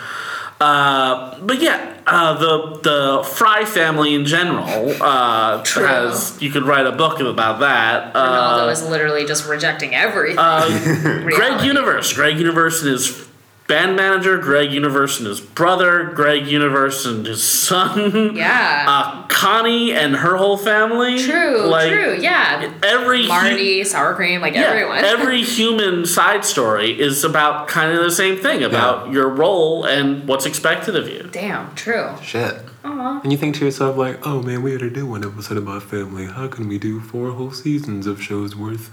[0.60, 6.86] Uh, but yeah, uh, the the Fry family in general uh, has you could write
[6.86, 8.12] a book about that.
[8.14, 10.36] ronaldo Uh, is literally just rejecting everything
[11.02, 11.66] Greg Reality.
[11.66, 12.12] Universe.
[12.12, 13.26] Greg Universe and his
[13.70, 18.36] band manager, Greg Universe and his brother, Greg Universe and his son.
[18.36, 21.18] yeah Uh, Connie and her whole family.
[21.18, 26.44] true Like, true yeah Every hu- marty sour cream like yeah, everyone every human side
[26.44, 31.08] story is about kind of the same thing about your role and what's expected of
[31.08, 31.28] you.
[31.32, 32.54] damn true Shit.
[32.84, 33.22] Aww.
[33.22, 35.82] And you think to yourself, like, oh man, we had to do one episode about
[35.82, 36.24] family.
[36.26, 38.90] How can we do four whole seasons of shows worth?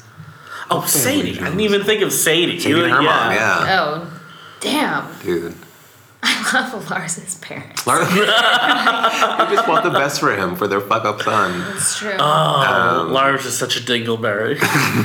[0.70, 1.40] Oh, Sadie!
[1.40, 2.60] I didn't even think of Sadie.
[2.60, 3.80] Sadie and her mom, yeah.
[3.80, 4.17] oh
[4.60, 5.56] damn Dude.
[6.24, 7.86] I love Lars's parents.
[7.86, 11.64] Lars, I just want the best for him, for their fuck up son.
[11.76, 12.16] It's true.
[12.18, 14.60] Oh, Lars is such a dingleberry.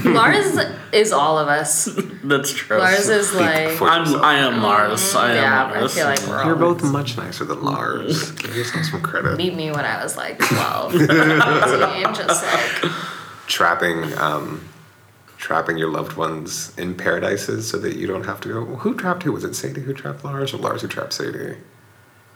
[0.14, 0.56] Lars
[0.92, 1.84] is all of us.
[2.24, 2.78] That's true.
[2.78, 3.80] Lars is like.
[3.82, 4.16] I'm.
[4.22, 5.14] I am Lars.
[5.14, 6.44] I am Yeah, I feel like we're.
[6.46, 8.30] You're both much nicer than Lars.
[8.32, 9.36] Give yourself some credit.
[9.36, 10.92] Meet me when I was like 12.
[10.92, 12.92] 13, just like.
[13.46, 14.66] Trapping, um,
[15.42, 18.64] trapping your loved ones in paradises so that you don't have to go.
[18.64, 19.32] Who trapped who?
[19.32, 21.56] Was it Sadie who trapped Lars or Lars who trapped Sadie?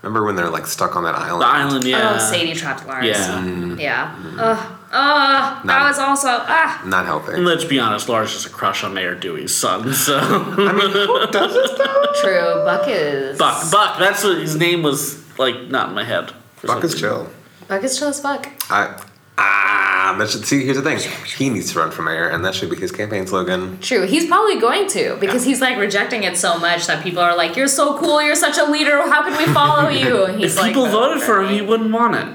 [0.03, 1.43] Remember when they're like stuck on that island?
[1.43, 2.17] The island, yeah.
[2.17, 3.07] Oh, Sadie trapped Lars.
[3.07, 3.77] Yeah.
[3.77, 4.35] Yeah.
[4.39, 4.73] Ugh.
[4.93, 4.93] Ugh.
[4.93, 6.29] That Not- was also.
[6.31, 6.83] Ah.
[6.85, 7.37] Not helping.
[7.37, 9.95] And let's be honest, Lars has a crush on Mayor Dewey's son.
[9.95, 12.13] So I mean, who does it though?
[12.21, 12.65] True.
[12.65, 13.39] Buck is.
[13.39, 13.99] Buck, Buck.
[14.01, 15.25] That's what his name was.
[15.39, 16.33] Like not in my head.
[16.63, 17.31] Buck some is chill.
[17.69, 18.49] Buck is chill as fuck.
[18.69, 19.01] I
[19.39, 19.86] ah.
[20.15, 20.65] That should see.
[20.65, 20.99] Here's the thing.
[21.37, 23.79] He needs to run for mayor, and that should be his campaign slogan.
[23.81, 24.07] True.
[24.07, 27.57] He's probably going to because he's like rejecting it so much that people are like,
[27.57, 28.23] "You're so cool.
[28.23, 29.03] You're such a leader.
[29.09, 31.61] How can we follow you?" And he's If like, people "Vote voted for him, he
[31.63, 32.27] wouldn't want it.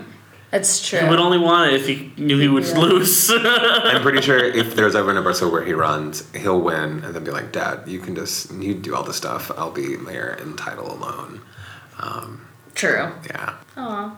[0.51, 0.99] That's true.
[0.99, 3.31] He would only want it if he knew he would lose.
[3.33, 7.23] I'm pretty sure if there's ever an episode where he runs, he'll win and then
[7.23, 9.49] be like, Dad, you can just you do all the stuff.
[9.57, 11.39] I'll be mayor and title alone.
[11.99, 12.45] Um,
[12.75, 13.11] True.
[13.29, 13.53] yeah.
[13.77, 14.17] Aw.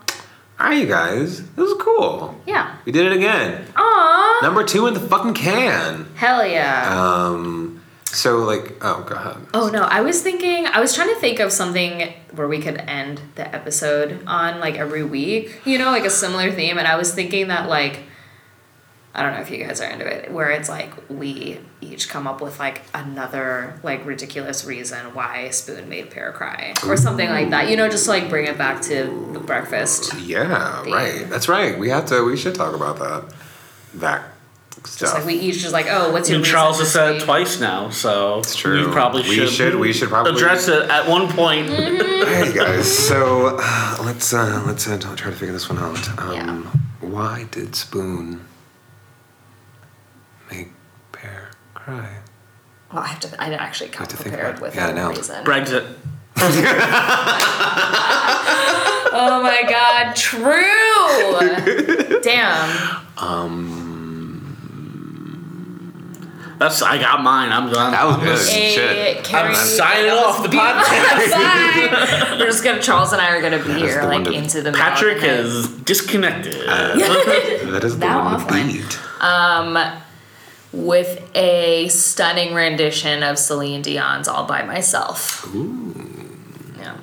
[0.63, 1.39] All right, you guys.
[1.41, 2.39] This was cool.
[2.45, 2.77] Yeah.
[2.85, 3.67] We did it again.
[3.75, 4.39] Aw.
[4.41, 6.05] Number two in the fucking can.
[6.15, 6.87] Hell yeah.
[6.89, 7.83] Um.
[8.05, 9.45] So like, oh, go ahead.
[9.53, 12.77] Oh no, I was thinking I was trying to think of something where we could
[12.77, 16.95] end the episode on like every week, you know, like a similar theme and I
[16.95, 17.99] was thinking that like
[19.15, 22.25] I don't know if you guys are into it where it's like we each come
[22.25, 27.51] up with like another like ridiculous reason why Spoon made Pear cry or something like
[27.51, 27.69] that.
[27.69, 30.13] You know, just to, like bring it back to the breakfast.
[30.19, 31.29] Yeah, right.
[31.29, 31.77] That's right.
[31.77, 32.23] We have to.
[32.25, 33.35] We should talk about that.
[33.99, 34.23] That
[34.81, 35.13] Just stuff.
[35.13, 37.91] like we each just like, oh, what's your and Charles has said it twice now,
[37.91, 38.87] so it's true.
[38.87, 39.49] We probably We should.
[39.51, 41.69] should- we should probably- address it at one point.
[42.23, 46.19] Hey guys, so uh, let's uh, let's uh, try to figure this one out.
[46.19, 46.63] Um,
[47.01, 48.41] Why did Spoon
[51.85, 52.09] Pear cry?
[52.91, 54.77] Well, I have to I didn't actually come have to think prepared about with it.
[54.77, 55.09] Yeah, I a know.
[55.09, 55.43] reason.
[55.45, 55.85] Brexit.
[59.15, 60.49] Oh my god, true.
[62.23, 63.03] Damn.
[66.59, 67.51] That's I got mine.
[67.51, 67.91] I'm done.
[67.91, 68.39] That was good.
[68.53, 69.23] Hey, Shit.
[69.25, 71.31] Carrie, I'm signing that off the podcast.
[72.31, 72.37] Bye.
[72.39, 74.79] We're just gonna Charles and I are gonna be here like one into the middle
[74.85, 76.55] Patrick is disconnected.
[77.73, 78.71] That is the Now one with offline.
[78.71, 78.99] beat.
[79.21, 79.73] um
[80.73, 85.93] with a stunning rendition of Celine Dion's "All by Myself." Ooh.
[86.77, 86.97] Yeah.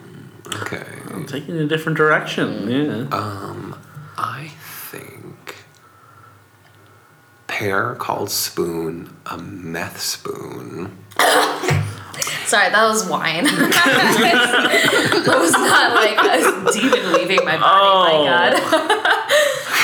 [0.62, 0.85] Okay.
[1.11, 2.68] I'm taking a different direction.
[2.68, 3.16] Yeah.
[3.16, 3.77] Um,
[4.18, 4.49] I
[4.91, 5.57] think
[7.47, 10.97] Pear called Spoon a meth spoon.
[12.47, 13.45] Sorry, that was wine.
[13.45, 17.62] that was not like a demon leaving my body.
[17.62, 18.25] Oh.
[18.25, 19.71] My God.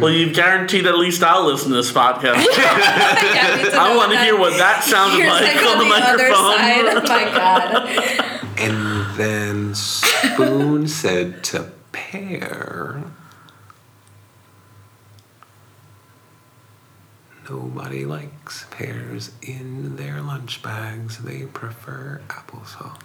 [0.00, 2.44] well, you've guaranteed at least I'll listen to this podcast.
[2.58, 3.78] Yeah.
[3.80, 6.58] I want to hear what that sounded Here's like like on the other microphone.
[6.58, 6.86] side.
[6.86, 8.34] Oh my God.
[8.60, 13.04] And then Spoon said to Pear,
[17.48, 21.18] Nobody likes pears in their lunch bags.
[21.18, 22.98] They prefer applesauce.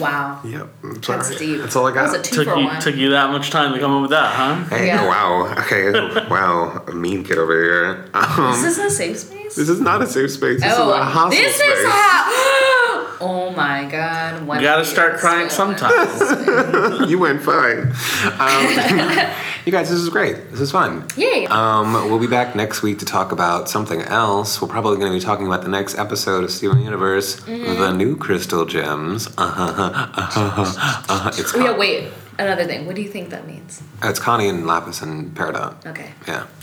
[0.00, 0.40] Wow.
[0.44, 0.68] Yep.
[0.84, 1.60] I'm That's deep.
[1.60, 2.20] That's all I That was got.
[2.20, 2.80] a two Took for you, one.
[2.80, 4.64] took you that much time to come up with that, huh?
[4.76, 5.06] Hey, Yeah.
[5.06, 5.54] wow.
[5.58, 5.90] Okay.
[6.30, 6.84] wow.
[6.88, 8.10] A mean kid over here.
[8.14, 9.54] Um, Is this a safe space?
[9.56, 10.60] this is not a safe space.
[10.62, 11.68] This oh, is a hostile this space.
[11.68, 13.16] is how.
[13.20, 14.46] oh my God.
[14.46, 16.20] When You gotta start crying sometimes.
[17.10, 17.92] you went fine.
[18.38, 19.32] Um,
[19.66, 20.50] you guys, this is great.
[20.52, 21.04] This is fun.
[21.16, 21.46] Yay.
[21.46, 24.62] Um, we'll be back next week to talk about something else.
[24.62, 27.80] We're probably going to be talking about the next episode of Steven Universe, Mm-hmm.
[27.80, 29.26] the new crystal gems.
[29.36, 31.30] Uh-huh, uh-huh, uh-huh.
[31.36, 32.12] It's, Oh, yeah, Con- wait.
[32.38, 32.86] Another thing.
[32.86, 33.82] What do you think that means?
[34.04, 35.84] it's Connie and Lapis and Peridot.
[35.86, 36.12] Okay.
[36.28, 36.46] Yeah.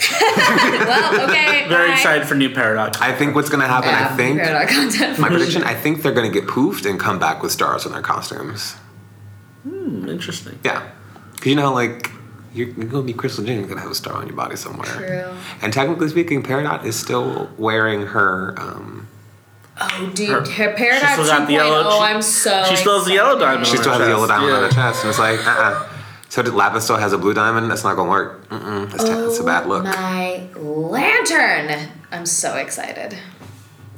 [0.00, 1.66] Well, okay.
[1.68, 1.92] Very bye.
[1.94, 3.00] excited for new Peridot.
[3.00, 6.30] I think what's going to happen, Yeah, I think, my prediction, I think they're going
[6.30, 8.74] to get poofed and come back with stars in their costumes.
[9.64, 10.58] Hmm, interesting.
[10.64, 10.88] Yeah.
[11.32, 12.10] Because you know, like,
[12.52, 14.36] you're, you're going to be Crystal Gem, you're going to have a star on your
[14.36, 14.86] body somewhere.
[14.86, 15.34] True.
[15.62, 18.54] And technically speaking, Peridot is still wearing her.
[18.58, 19.06] Um,
[19.82, 22.64] Oh, dude, Her- her, Peridot She still got the 2.0, yellow- she- I'm so.
[22.68, 24.62] she still has the yellow diamond she on still has the yellow chest, diamond on
[24.64, 25.88] her chest, and it's like, uh uh
[26.28, 27.70] So did Lapis still has a blue diamond?
[27.70, 28.48] That's not going to work.
[28.50, 28.90] Mm-mm.
[28.90, 29.84] That's, that's a bad look.
[29.86, 31.88] Oh My lantern!
[32.12, 33.16] I'm so excited.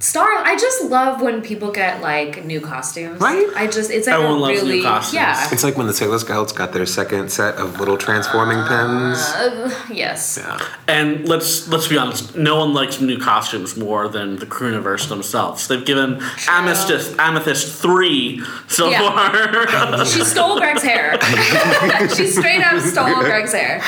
[0.02, 3.20] Star, I just love when people get like new costumes.
[3.20, 3.46] Right?
[3.54, 5.14] I just, it's like Everyone a loves new costumes.
[5.14, 5.48] yeah.
[5.52, 9.18] It's like when the Sailor Scouts got their second set of little transforming pins.
[9.20, 10.40] Uh, yes.
[10.42, 10.58] Yeah.
[10.88, 15.68] And let's let's be honest, no one likes new costumes more than the Crewniverse themselves.
[15.68, 19.08] They've given Amethyst Amethyst three so Yeah.
[19.08, 20.04] far.
[20.12, 21.16] She stole Greg's hair.
[22.16, 23.80] she straight up stole Greg's hair.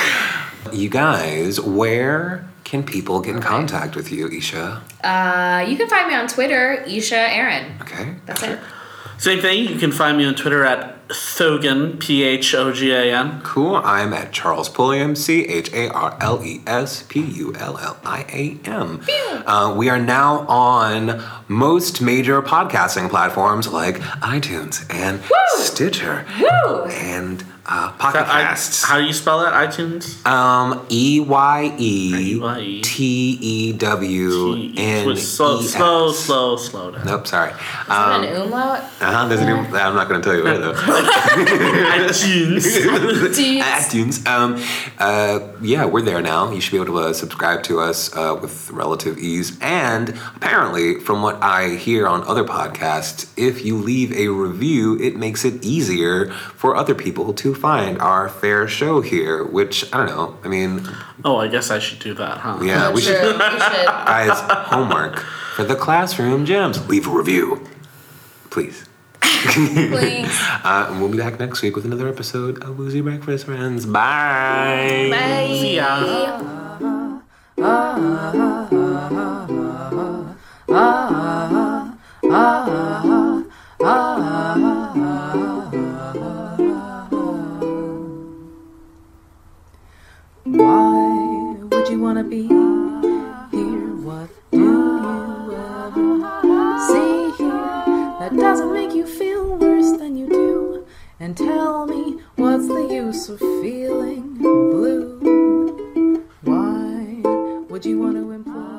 [0.73, 4.83] You guys, where can people get in contact with you, Isha?
[5.03, 7.79] Uh, you can find me on Twitter, Isha Aaron.
[7.83, 8.15] Okay.
[8.27, 8.59] That's it.
[9.19, 9.69] Same thing.
[9.69, 13.41] You can find me on Twitter at Phogan P H O G A N.
[13.43, 13.77] Cool.
[13.77, 17.97] I'm at Charles Pulliam, C H A R L E S P U L L
[18.05, 19.05] I A M.
[19.47, 25.21] Uh, we are now on most major podcasting platforms like iTunes and
[25.59, 26.85] Stitcher Woo!
[26.87, 28.85] and uh, Pocket Casts.
[28.85, 29.53] How do you spell that?
[29.55, 30.25] iTunes.
[30.27, 32.83] Um, E Y E E-Y-E.
[32.83, 37.07] T E W N E Slow, slow, slow, slow down.
[37.07, 37.51] Nope, sorry.
[37.53, 37.57] Is
[37.89, 38.79] Um, that an umlaut?
[38.81, 40.75] uh-huh, there's a new, I'm not going to tell you where though.
[41.95, 42.65] iTunes.
[43.62, 44.27] iTunes.
[44.27, 44.62] Um,
[44.99, 46.51] uh, yeah, we're there now.
[46.51, 49.57] You should be able to uh, subscribe to us uh, with relative ease.
[49.61, 55.17] And apparently, from what I hear on other podcasts, if you leave a review, it
[55.17, 59.99] makes it easier for other people to to find our fair show here, which I
[59.99, 60.37] don't know.
[60.45, 60.87] I mean,
[61.25, 62.59] Oh, I guess I should do that, huh?
[62.63, 63.23] yeah, we should.
[63.23, 63.39] We should.
[63.87, 64.39] Guys,
[64.69, 65.19] homework
[65.57, 66.87] for the classroom gems.
[66.89, 67.67] Leave a review,
[68.51, 68.85] please.
[69.21, 70.31] Please.
[70.65, 73.85] Uh, and we'll be back next week with another episode of Woozy Breakfast Friends.
[73.85, 75.09] Bye.
[75.11, 75.47] Bye.
[75.61, 75.87] See ya.
[75.91, 77.21] Ah,
[77.61, 78.84] ah, ah,
[92.15, 93.91] wanna be here.
[94.07, 97.75] What do you ever see here
[98.21, 100.87] that doesn't make you feel worse than you do?
[101.19, 106.23] And tell me, what's the use of feeling blue?
[106.43, 107.21] Why
[107.69, 108.74] would you want to imply?